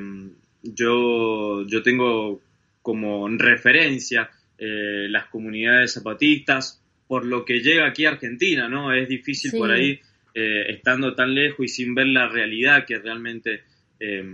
[0.75, 2.41] yo, yo tengo
[2.83, 8.93] como referencia eh, las comunidades zapatistas, por lo que llega aquí a Argentina, ¿no?
[8.93, 9.59] Es difícil sí.
[9.59, 10.01] por ahí,
[10.35, 13.63] eh, estando tan lejos y sin ver la realidad que realmente
[14.01, 14.25] eh,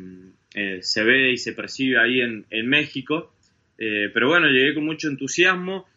[0.81, 3.35] se ve y se percibe ahí en, en México.
[3.77, 5.89] pero bueno, llegué con mucho entusiasmo,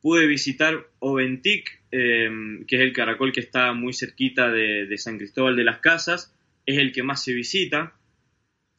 [0.00, 5.56] pude visitar Oventic, que es el caracol que está muy cerquita de, de San Cristóbal
[5.56, 6.34] de las Casas,
[6.66, 7.94] es el que más se visita.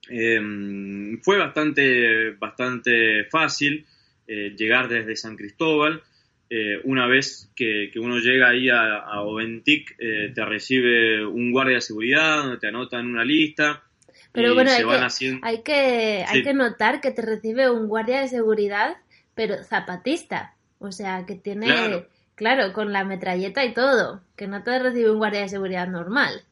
[0.08, 3.86] Fue bastante, bastante fácil.
[4.26, 6.02] Eh, llegar desde San Cristóbal.
[6.50, 11.52] Eh, una vez que, que, uno llega ahí a, a Oventic, eh, te recibe un
[11.52, 13.84] guardia de seguridad donde te anotan una lista.
[14.32, 15.46] Pero bueno, hay que, haciendo...
[15.46, 16.38] hay, que, sí.
[16.38, 18.98] hay que notar que te recibe un guardia de seguridad,
[19.36, 20.56] pero zapatista.
[20.80, 22.08] O sea, que tiene, claro.
[22.36, 26.44] claro, con la metralleta y todo, que no te recibe un guardia de seguridad normal.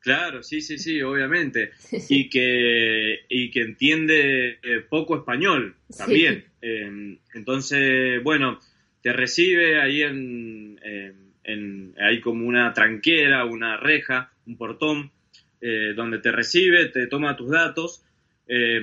[0.00, 1.70] Claro, sí, sí, sí, obviamente.
[2.08, 6.40] Y, que, y que entiende eh, poco español también.
[6.40, 6.44] Sí.
[6.62, 8.58] Eh, entonces, bueno,
[9.02, 15.10] te recibe ahí en, en, en, hay como una tranquera, una reja, un portón,
[15.60, 18.02] eh, donde te recibe, te toma tus datos.
[18.48, 18.80] Eh,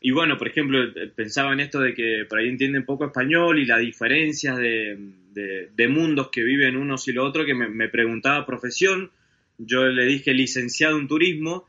[0.00, 0.78] y bueno, por ejemplo,
[1.14, 4.98] pensaba en esto de que por ahí entienden poco español y las diferencias de,
[5.32, 9.10] de, de mundos que viven unos y los otros, que me, me preguntaba profesión
[9.66, 11.66] yo le dije licenciado en turismo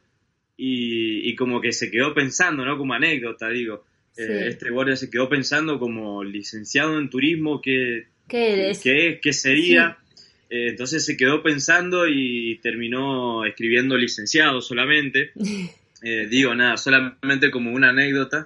[0.58, 2.78] y, y, como que se quedó pensando, ¿no?
[2.78, 3.84] Como anécdota, digo.
[4.12, 4.24] Sí.
[4.24, 8.82] Eh, este guardia se quedó pensando como licenciado en turismo, ¿qué, ¿Qué eres?
[8.82, 9.98] ¿Qué, qué sería?
[10.16, 10.26] Sí.
[10.52, 15.32] Eh, entonces se quedó pensando y terminó escribiendo licenciado solamente.
[16.06, 18.46] Eh, digo, nada, solamente como una anécdota.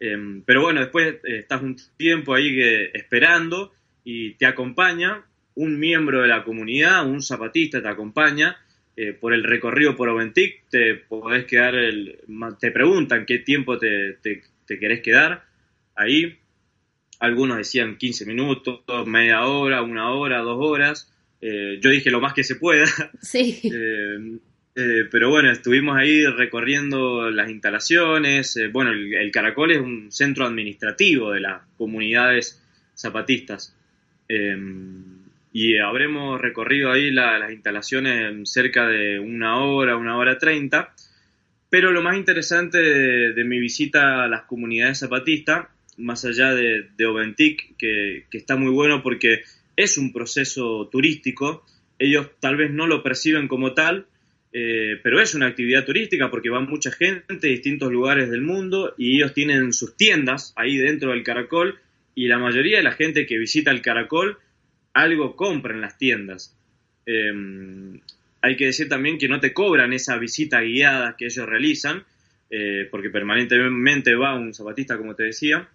[0.00, 3.74] Em, pero bueno, después estás un tiempo ahí que, esperando
[4.04, 5.22] y te acompaña
[5.54, 8.56] un miembro de la comunidad, un zapatista te acompaña
[8.96, 12.20] eh, por el recorrido por Oventic, te podés quedar, el,
[12.60, 15.44] te preguntan qué tiempo te, te, te, querés quedar
[15.96, 16.38] ahí.
[17.18, 21.12] algunos decían 15 minutos, media hora, una hora, dos horas.
[21.40, 22.86] Eh, yo dije lo más que se pueda.
[23.20, 23.60] Sí.
[24.76, 28.58] Eh, pero bueno, estuvimos ahí recorriendo las instalaciones.
[28.72, 32.60] bueno, el, Caracol es un centro administrativo de las comunidades
[32.96, 33.76] zapatistas.
[35.56, 40.92] Y habremos recorrido ahí las instalaciones cerca de una hora, una hora treinta.
[41.70, 47.06] Pero lo más interesante de, mi visita a las comunidades zapatistas, más allá de, de
[47.06, 49.42] Oventic, que, que está muy bueno porque
[49.76, 51.64] es un proceso turístico,
[52.00, 54.06] ellos tal vez no lo perciben como tal,
[54.52, 58.92] eh, pero es una actividad turística porque va mucha gente de distintos lugares del mundo
[58.98, 61.78] y ellos tienen sus tiendas ahí dentro del caracol
[62.16, 64.38] y la mayoría de la gente que visita el caracol
[64.94, 66.56] algo compra en las tiendas.
[67.04, 68.00] Em,
[68.40, 72.04] hay que decir también que no te cobran esa visita guiada que ellos realizan,
[72.50, 75.68] eh, porque permanentemente va un zapatista, como te decía,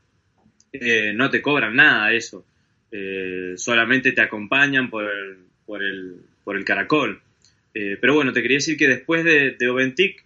[0.71, 2.45] eh, no te cobran nada eso.
[2.91, 7.21] Eh, solamente te acompañan por el, por el, por el caracol.
[7.71, 10.25] Pero bueno, te quería decir que después de, de Oventic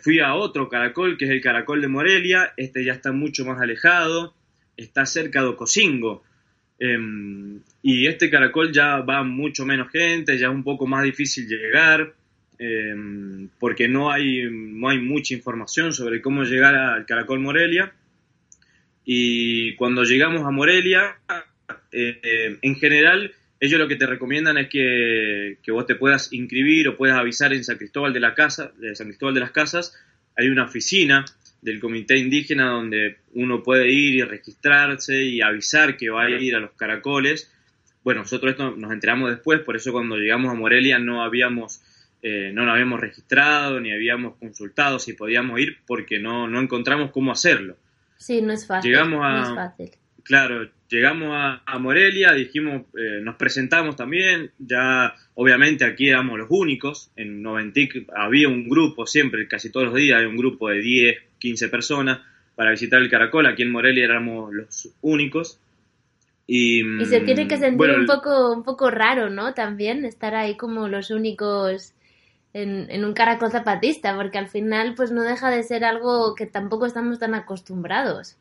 [0.00, 2.54] fui a otro caracol, que es el caracol de Morelia.
[2.56, 4.34] Este ya está mucho más alejado,
[4.78, 6.22] está cerca de Ocosingo.
[6.84, 11.46] Em, y este caracol ya va mucho menos gente, ya es un poco más difícil
[11.46, 12.12] llegar,
[12.58, 17.92] em, porque no hay, no hay mucha información sobre cómo llegar al caracol Morelia.
[19.04, 21.18] Y cuando llegamos a Morelia,
[21.92, 26.88] eh, eh, en general, ellos lo que te recomiendan es que, vos te puedas inscribir
[26.88, 29.96] o puedas avisar en San Cristóbal de la Casa, de San Cristóbal de las Casas.
[30.36, 31.24] Hay una oficina
[31.62, 36.56] del comité indígena donde uno puede ir y registrarse y avisar que va a ir
[36.56, 37.50] a los caracoles.
[38.02, 41.80] Bueno, nosotros esto nos enteramos después, por eso cuando llegamos a Morelia no habíamos,
[42.20, 47.12] eh, no nos habíamos registrado ni habíamos consultado si podíamos ir porque no, no encontramos
[47.12, 47.76] cómo hacerlo.
[48.18, 48.90] Sí, no es fácil.
[48.90, 49.90] Llegamos a, no es fácil.
[50.24, 57.10] Claro, llegamos a, Morelia, dijimos, eh, nos presentamos también, ya obviamente aquí éramos los únicos,
[57.16, 61.16] en Noventic había un grupo siempre, casi todos los días hay un grupo de 10,
[61.42, 62.20] 15 personas
[62.54, 65.58] para visitar el Caracol, aquí en Morelia éramos los únicos.
[66.46, 69.54] Y, y se tiene que sentir un, poco, un poco raro, ¿no?
[69.54, 71.94] También estar ahí como los únicos
[72.52, 76.86] en, un caracol zapatista, porque al final pues no deja de ser algo que tampoco
[76.86, 78.36] estamos tan acostumbrados.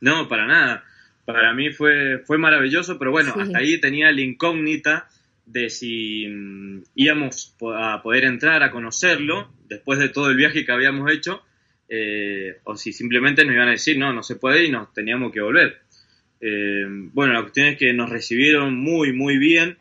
[0.00, 0.84] No, para nada.
[1.24, 5.08] Para mí fue, fue maravilloso, pero bueno, hasta ahí tenía la incógnita
[5.46, 10.72] de si mm, íbamos a poder entrar a conocerlo después de todo el viaje que
[10.72, 11.42] habíamos hecho,
[11.90, 15.32] eh, o si simplemente nos iban a decir, no, no se puede y nos teníamos
[15.32, 15.80] que volver.
[16.40, 19.76] Eh, bueno, la cuestión es que nos recibieron muy, muy bien.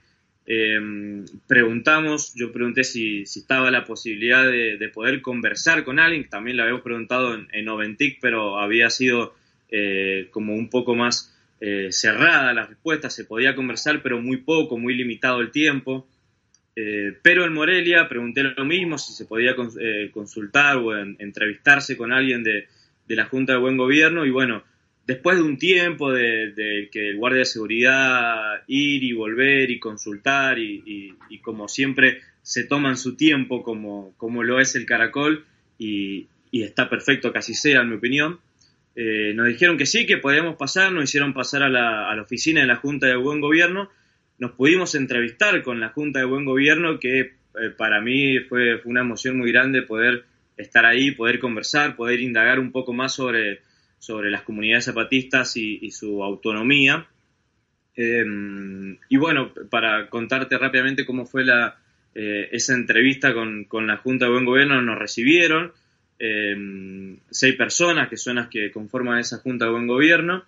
[0.46, 6.64] Em, preguntamos, yo pregunté si, estaba la posibilidad de, poder conversar con alguien, también le
[6.64, 9.36] habíamos preguntado en, en Oventic, pero había sido
[9.72, 14.78] eh, como un poco más eh, cerrada la respuesta, se podía conversar, pero muy poco,
[14.78, 16.08] muy limitado el tiempo.
[16.76, 19.56] Eh, pero en Morelia pregunté lo mismo, si se podía
[20.12, 22.68] consultar o entrevistarse con alguien de,
[23.08, 24.64] de la Junta de Buen Gobierno, y bueno,
[25.10, 30.60] después de un tiempo de, que el guardia de seguridad ir y volver y consultar
[30.60, 35.46] y, como siempre se toman su tiempo como, como lo es el caracol
[35.80, 38.40] y, está perfecto así sea en mi opinión,
[38.96, 42.68] eh, nos dijeron que sí, que podíamos pasar, nos hicieron pasar a la, oficina de
[42.68, 43.90] la Junta de Buen Gobierno,
[44.40, 47.34] nos pudimos entrevistar con la Junta de Buen Gobierno que eh,
[47.78, 50.26] para mí fue, una emoción muy grande poder
[50.58, 53.62] estar ahí, poder conversar, poder indagar un poco más sobre
[54.00, 57.06] sobre las comunidades zapatistas y, su autonomía.
[57.96, 61.78] Em, y bueno, para contarte rápidamente cómo fue la,
[62.16, 65.74] eh, esa entrevista con, la Junta de Buen Gobierno, nos recibieron
[66.18, 70.46] em, seis personas que son las que conforman esa Junta de Buen Gobierno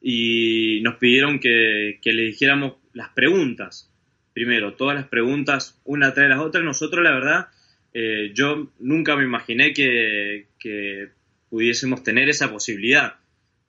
[0.00, 3.92] y nos pidieron que, le dijéramos las preguntas.
[4.32, 6.64] Primero, todas las preguntas una tras las otras.
[6.64, 7.48] Nosotros, la verdad,
[7.92, 11.10] eh, yo nunca me imaginé que, que
[11.50, 13.16] pudiésemos tener esa posibilidad.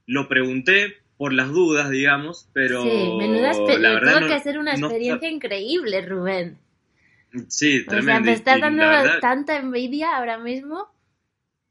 [0.06, 4.72] Lo pregunté por las dudas, digamos, pero sí, menuda la verdad tuvo que ser una
[4.72, 6.58] experiencia increíble, Rubén.
[7.50, 8.12] Sí, tremendo.
[8.12, 8.84] O sea, me estás dando
[9.20, 10.88] tanta envidia ahora mismo.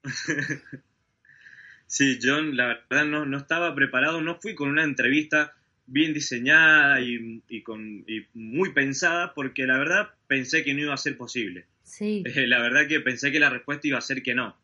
[1.87, 5.56] sí, John, la verdad no, no estaba preparado, no fui con una entrevista
[5.87, 10.99] bien diseñada y, con, y muy pensada, porque la verdad pensé que no iba a
[10.99, 11.67] ser posible.
[11.83, 12.25] Sí.
[12.47, 14.57] la verdad que pensé que la respuesta iba a ser que no.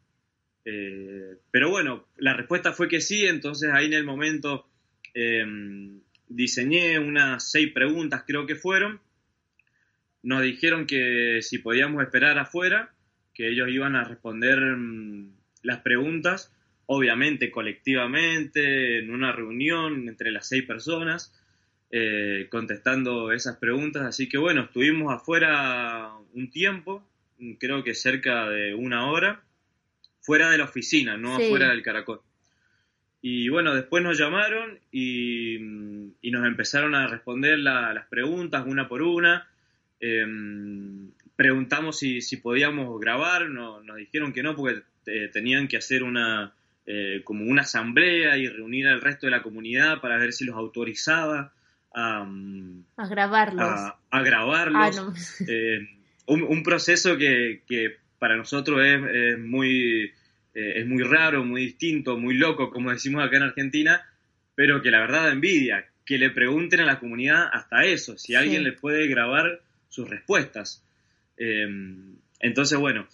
[0.65, 4.69] Eh, pero bueno, la respuesta fue que sí, entonces ahí en el momento
[5.15, 9.01] em, diseñé unas seis preguntas, creo que fueron.
[10.23, 12.95] Nos dijeron que si podíamos esperar afuera,
[13.35, 16.53] que ellos iban a responder mm, las preguntas
[16.87, 21.33] obviamente colectivamente, en una reunión entre las seis personas,
[21.91, 24.03] eh, contestando esas preguntas.
[24.03, 27.07] Así que bueno, estuvimos afuera un tiempo,
[27.59, 29.43] creo que cerca de una hora,
[30.21, 32.21] fuera de la oficina, no afuera del caracol.
[33.21, 39.49] Y bueno, después nos llamaron y, nos empezaron a responder las preguntas una por una.
[40.01, 46.55] Em, preguntamos si, podíamos grabar, nos dijeron que no porque eh, tenían que hacer una
[46.85, 50.57] eh, como una asamblea y reunir al resto de la comunidad para ver si los
[50.57, 51.53] autorizaba
[51.95, 52.27] a,
[52.97, 53.93] a grabarlos.
[54.11, 55.41] A, grabarlos.
[55.41, 55.89] Ah, eh,
[56.27, 60.13] un, proceso que, que, para nosotros es, muy,
[60.55, 64.03] es muy raro, muy distinto, muy loco, como decimos acá en Argentina,
[64.55, 68.35] pero que la verdad da envidia, que le pregunten a la comunidad hasta eso, si
[68.35, 70.85] alguien le puede grabar sus respuestas.
[71.37, 73.07] Entonces, bueno,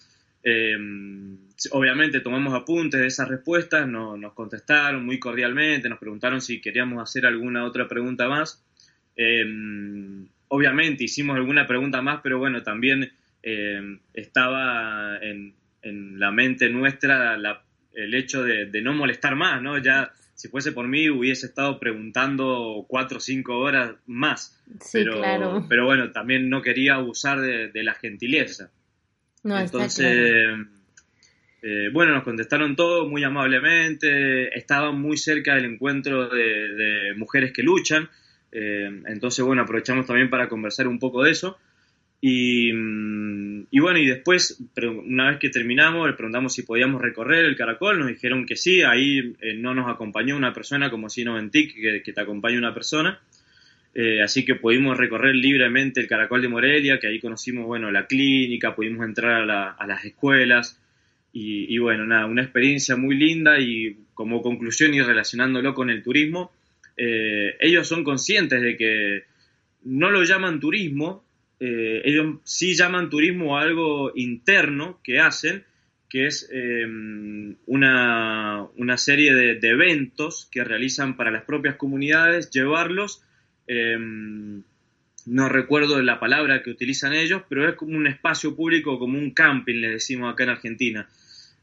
[0.43, 1.37] em,
[1.71, 7.25] obviamente tomamos apuntes de esas respuestas, nos contestaron muy cordialmente, nos preguntaron si queríamos hacer
[7.25, 8.63] alguna otra pregunta más.
[9.15, 13.11] Em, obviamente hicimos alguna pregunta más, pero bueno, también
[14.13, 17.37] estaba en, la mente nuestra
[17.93, 19.77] el hecho de, de, no molestar más, ¿no?
[19.77, 24.57] Ya si fuese por mí hubiese estado preguntando cuatro o cinco horas más.
[24.79, 25.65] Sí, pero, claro.
[25.67, 28.71] Pero bueno, también no quería abusar de, la gentileza.
[29.43, 30.57] No, Entonces,
[31.61, 37.63] eh, bueno, nos contestaron todo muy amablemente, estaban muy cerca del encuentro de, mujeres que
[37.63, 38.09] luchan,
[38.51, 41.57] eh, entonces bueno, aprovechamos también para conversar un poco de eso.
[42.21, 44.61] Mm, y, bueno, y después,
[45.05, 48.81] una vez que terminamos, le preguntamos si podíamos recorrer el caracol, nos dijeron que sí,
[48.81, 52.57] ahí eh, no nos acompañó una persona como si no en TIC, que, te acompaña
[52.57, 53.19] una persona.
[53.93, 58.05] Eh, así que pudimos recorrer libremente el caracol de Morelia, que ahí conocimos, bueno, la
[58.07, 60.79] clínica, pudimos entrar a, las escuelas.
[61.31, 66.51] Y, bueno, nada, una experiencia muy linda y como conclusión y relacionándolo con el turismo,
[66.97, 69.23] eh, ellos son conscientes de que
[69.83, 71.23] no lo llaman turismo,
[71.59, 75.63] eh, ellos sí llaman turismo algo interno que hacen,
[76.09, 78.67] que es em, una,
[78.97, 83.23] serie de, eventos que realizan para las propias comunidades, llevarlos,
[83.69, 84.63] em,
[85.27, 89.31] no recuerdo la palabra que utilizan ellos, pero es como un espacio público, como un
[89.31, 91.07] camping, le decimos acá en Argentina.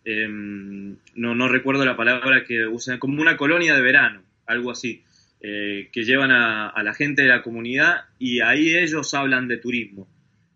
[0.04, 5.02] Em, no, recuerdo la palabra que usan, como una colonia de verano, algo así.
[5.40, 10.08] Eh, que llevan a, la gente de la comunidad y ahí ellos hablan de turismo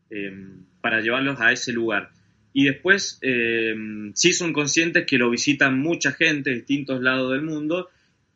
[0.08, 0.32] eh,
[0.80, 2.10] para llevarlos a ese lugar.
[2.52, 3.20] Y después
[4.14, 7.88] sí son conscientes que lo visitan mucha gente de distintos lados del mundo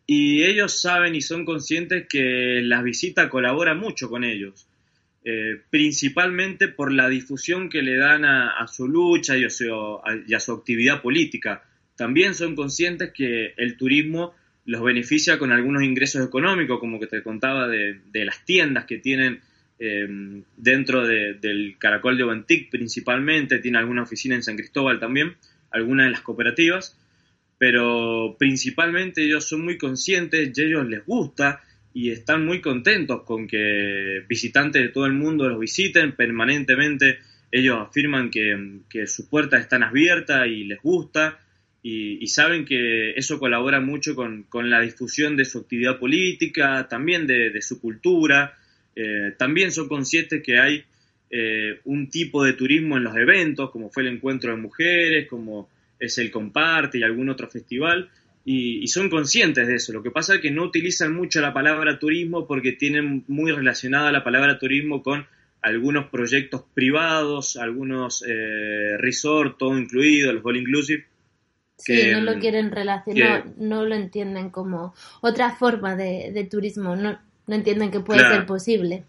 [0.07, 4.67] y ellos saben y son conscientes que la visita colabora mucho con ellos,
[5.71, 11.65] principalmente por la difusión que le dan a, su lucha y a su actividad política.
[11.97, 14.35] También son conscientes que el turismo
[14.67, 19.41] los beneficia con algunos ingresos económicos, como que te contaba de, las tiendas que tienen
[19.79, 20.07] eh,
[20.57, 25.35] dentro del Caracol de Oventic principalmente, tiene alguna oficina en San Cristóbal también,
[25.71, 26.99] algunas de las cooperativas,
[27.59, 33.47] pero principalmente ellos son muy conscientes y ellos les gusta y están muy contentos con
[33.47, 37.19] que visitantes de todo el mundo los visiten permanentemente.
[37.51, 41.39] Ellos afirman que, que sus puertas están abiertas y les gusta
[41.87, 47.61] y, saben que eso colabora mucho con, la difusión de su actividad política, también de,
[47.61, 48.57] su cultura.
[48.97, 50.83] Eh, también son conscientes que hay
[51.29, 55.69] eh, un tipo de turismo en los eventos, como fue el encuentro de mujeres, como
[56.07, 58.11] es el Comparte y algún otro festival,
[58.45, 59.93] y, son conscientes de eso.
[59.93, 64.13] Lo que pasa es que no utilizan mucho la palabra turismo porque tienen muy relacionada
[64.13, 65.27] la palabra turismo con
[65.63, 71.07] algunos proyectos privados, algunos eh, resorts, todo incluido, los all inclusive,
[71.77, 77.55] Sí, no lo quieren relacionar, no, lo entienden como otra forma de, turismo, no, no,
[77.55, 79.05] entienden que puede ser posible.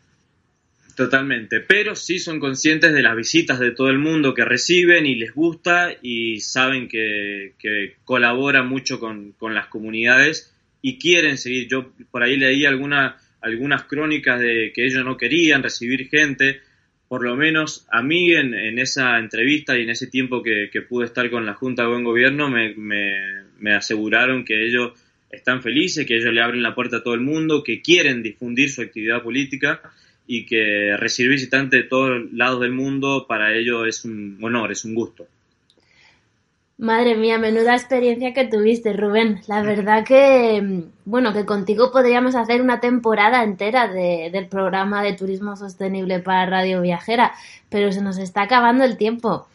[0.95, 5.15] Totalmente, pero sí son conscientes de las visitas de todo el mundo que reciben y
[5.15, 11.67] les gusta y saben que, que colabora mucho con, las comunidades y quieren seguir.
[11.67, 16.61] Yo por ahí leí alguna, algunas crónicas de que ellos no querían recibir gente,
[17.09, 21.29] por lo menos a mí en, esa entrevista y en ese tiempo que, pude estar
[21.29, 24.93] con la Junta de Buen Gobierno me, aseguraron que ellos
[25.29, 28.69] están felices, que ellos le abren la puerta a todo el mundo, que quieren difundir
[28.69, 29.81] su actividad política
[30.27, 34.85] y que recibir visitantes de todos lados del mundo para ellos es un honor, es
[34.85, 35.27] un gusto.
[36.77, 39.39] Madre mía, menuda experiencia que tuviste, Rubén.
[39.47, 45.13] La verdad que, bueno, que contigo podríamos hacer una temporada entera de, del programa de
[45.13, 47.31] turismo sostenible para Radio Viajera,
[47.69, 49.47] pero se nos está acabando el tiempo.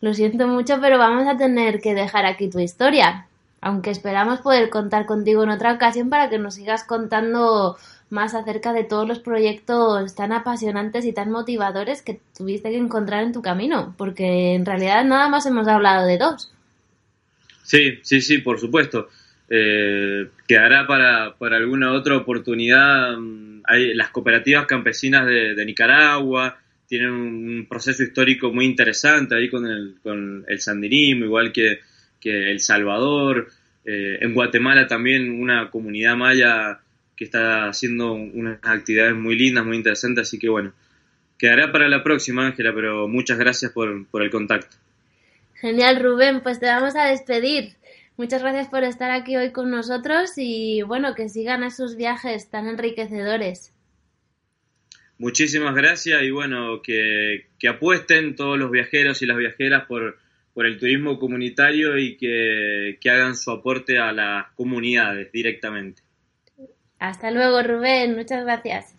[0.00, 3.26] Lo siento mucho, pero vamos a tener que dejar aquí tu historia.
[3.60, 7.76] aunque esperamos poder contar contigo en otra ocasión para que nos sigas contando
[8.10, 13.24] más acerca de todos los proyectos tan apasionantes y tan motivadores que tuviste que encontrar
[13.24, 16.52] en tu camino, porque en realidad nada más hemos hablado de dos.
[17.62, 19.08] Sí, sí, sí, por supuesto.
[19.48, 23.16] Eh, quedará para, para, alguna otra oportunidad.
[23.16, 23.62] Mm,
[23.94, 30.44] las cooperativas campesinas de, Nicaragua tienen un proceso histórico muy interesante ahí con el, con
[30.46, 31.80] el sandinismo, igual que,
[32.20, 33.48] que El Salvador.
[33.84, 36.80] Eh, en Guatemala también una comunidad maya
[37.16, 40.72] que está haciendo unas actividades muy lindas, muy interesantes, así que bueno,
[41.38, 44.76] quedará para la próxima, Ángela, pero muchas gracias por, por el contacto.
[45.54, 47.76] Genial, Rubén, pues te vamos a despedir.
[48.18, 52.66] Muchas gracias por estar aquí hoy con nosotros y bueno, que sigan esos viajes tan
[52.66, 53.72] enriquecedores.
[55.18, 60.18] Muchísimas gracias y bueno, que, que apuesten todos los viajeros y las viajeras por,
[60.52, 66.02] por el turismo comunitario y que, que hagan su aporte a las comunidades directamente.
[66.98, 68.16] Hasta luego, Rubén.
[68.16, 68.94] Muchas gracias.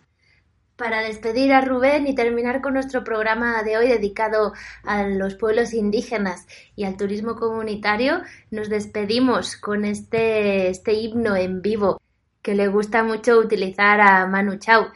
[0.76, 4.52] Para despedir a Rubén y terminar con nuestro programa de hoy dedicado
[4.84, 6.46] a los pueblos indígenas
[6.76, 8.22] y al turismo comunitario,
[8.52, 12.00] nos despedimos con este, este himno en vivo
[12.42, 14.88] que le gusta mucho utilizar a Manu Chao.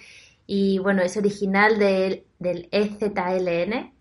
[0.46, 3.92] Y bueno, es original del EZLN,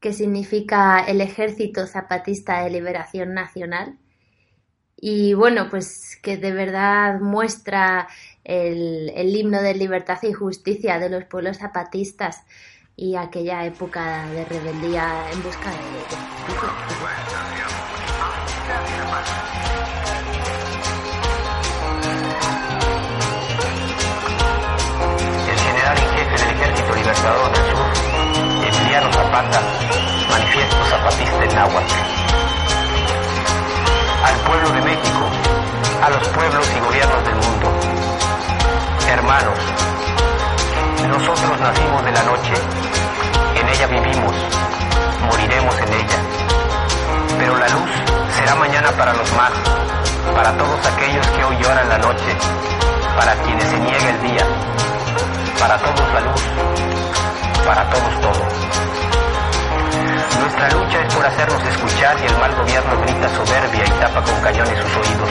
[0.00, 3.98] que significa el Ejército Zapatista de Liberación Nacional.
[4.96, 8.08] Y bueno, pues que de verdad muestra
[8.44, 12.44] el, himno de libertad y justicia de los pueblos zapatistas
[12.96, 15.76] y aquella época de rebeldía en busca de.
[25.50, 27.86] El general en jefe del Ejército Libertador del Sur,
[28.68, 29.62] Emiliano Zapata,
[30.28, 31.39] manifiesto zapatista
[42.10, 42.52] de la noche,
[43.54, 44.34] en ella vivimos,
[45.26, 46.18] moriremos en ella.
[47.38, 47.90] Pero la luz
[48.36, 49.52] será mañana para los más,
[50.34, 52.36] para todos aquellos que hoy lloran la noche,
[53.16, 54.44] para quienes se niega el día,
[55.60, 56.42] para todos la luz,
[57.64, 58.44] para todos todo.
[60.40, 64.40] Nuestra lucha es por hacernos escuchar y el mal gobierno grita soberbia y tapa con
[64.40, 65.30] cañones sus oídos.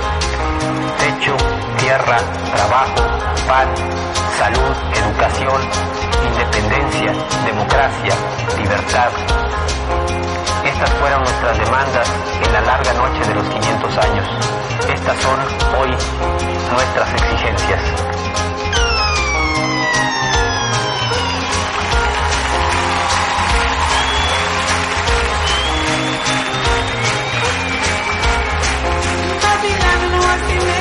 [0.99, 1.35] Techo,
[1.77, 2.17] tierra,
[2.55, 3.01] trabajo,
[3.47, 3.67] pan,
[4.37, 5.61] salud, educación,
[6.25, 7.13] independencia,
[7.45, 8.13] democracia,
[8.57, 9.09] libertad.
[10.65, 12.11] Estas fueron nuestras demandas
[12.45, 14.27] en la larga noche de los 500 años.
[14.93, 15.39] Estas son
[15.79, 15.89] hoy
[16.71, 18.20] nuestras exigencias.
[30.41, 30.80] Las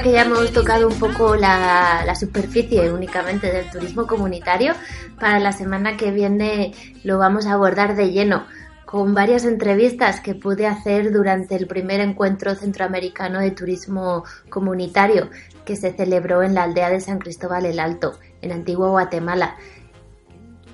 [0.00, 4.74] que ya hemos tocado un poco la, superficie únicamente del turismo comunitario,
[5.18, 6.72] para la semana que viene
[7.04, 8.46] lo vamos a abordar de lleno
[8.86, 15.30] con varias entrevistas que pude hacer durante el primer encuentro centroamericano de turismo comunitario
[15.64, 19.56] que se celebró en la aldea de San Cristóbal el Alto, en Antigua Guatemala,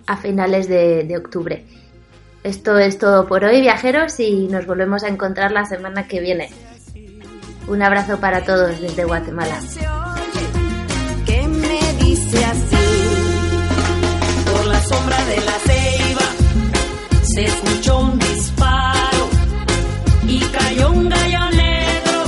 [0.07, 1.65] a finales de octubre.
[2.45, 6.51] Esto es todo por hoy, viajeros, y nos volvemos a encontrar la semana que viene.
[7.69, 9.61] Un abrazo para todos desde Guatemala.
[11.27, 12.77] Que me dice así,
[14.51, 16.29] por la sombra de la ceiba
[17.23, 19.29] se escuchó un disparo
[20.27, 22.25] y cayó un gallo negro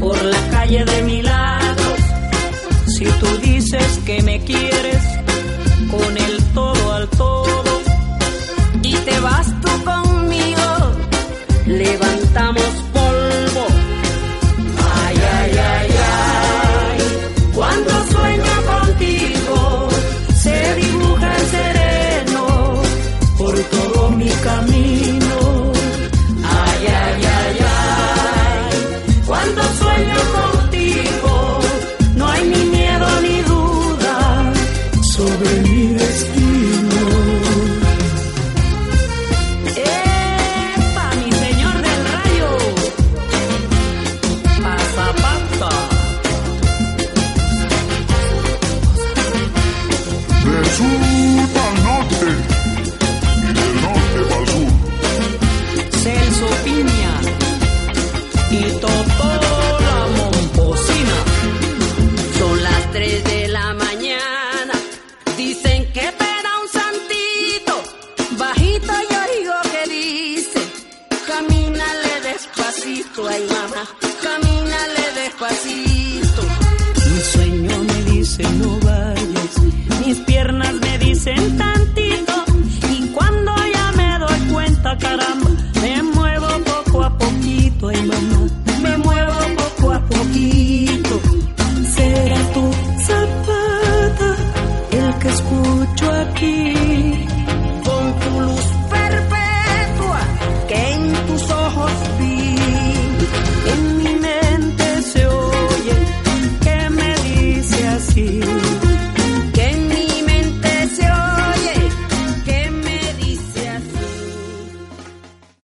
[0.00, 2.00] por la calle de Milagros.
[2.88, 4.99] Si tú dices que me quieres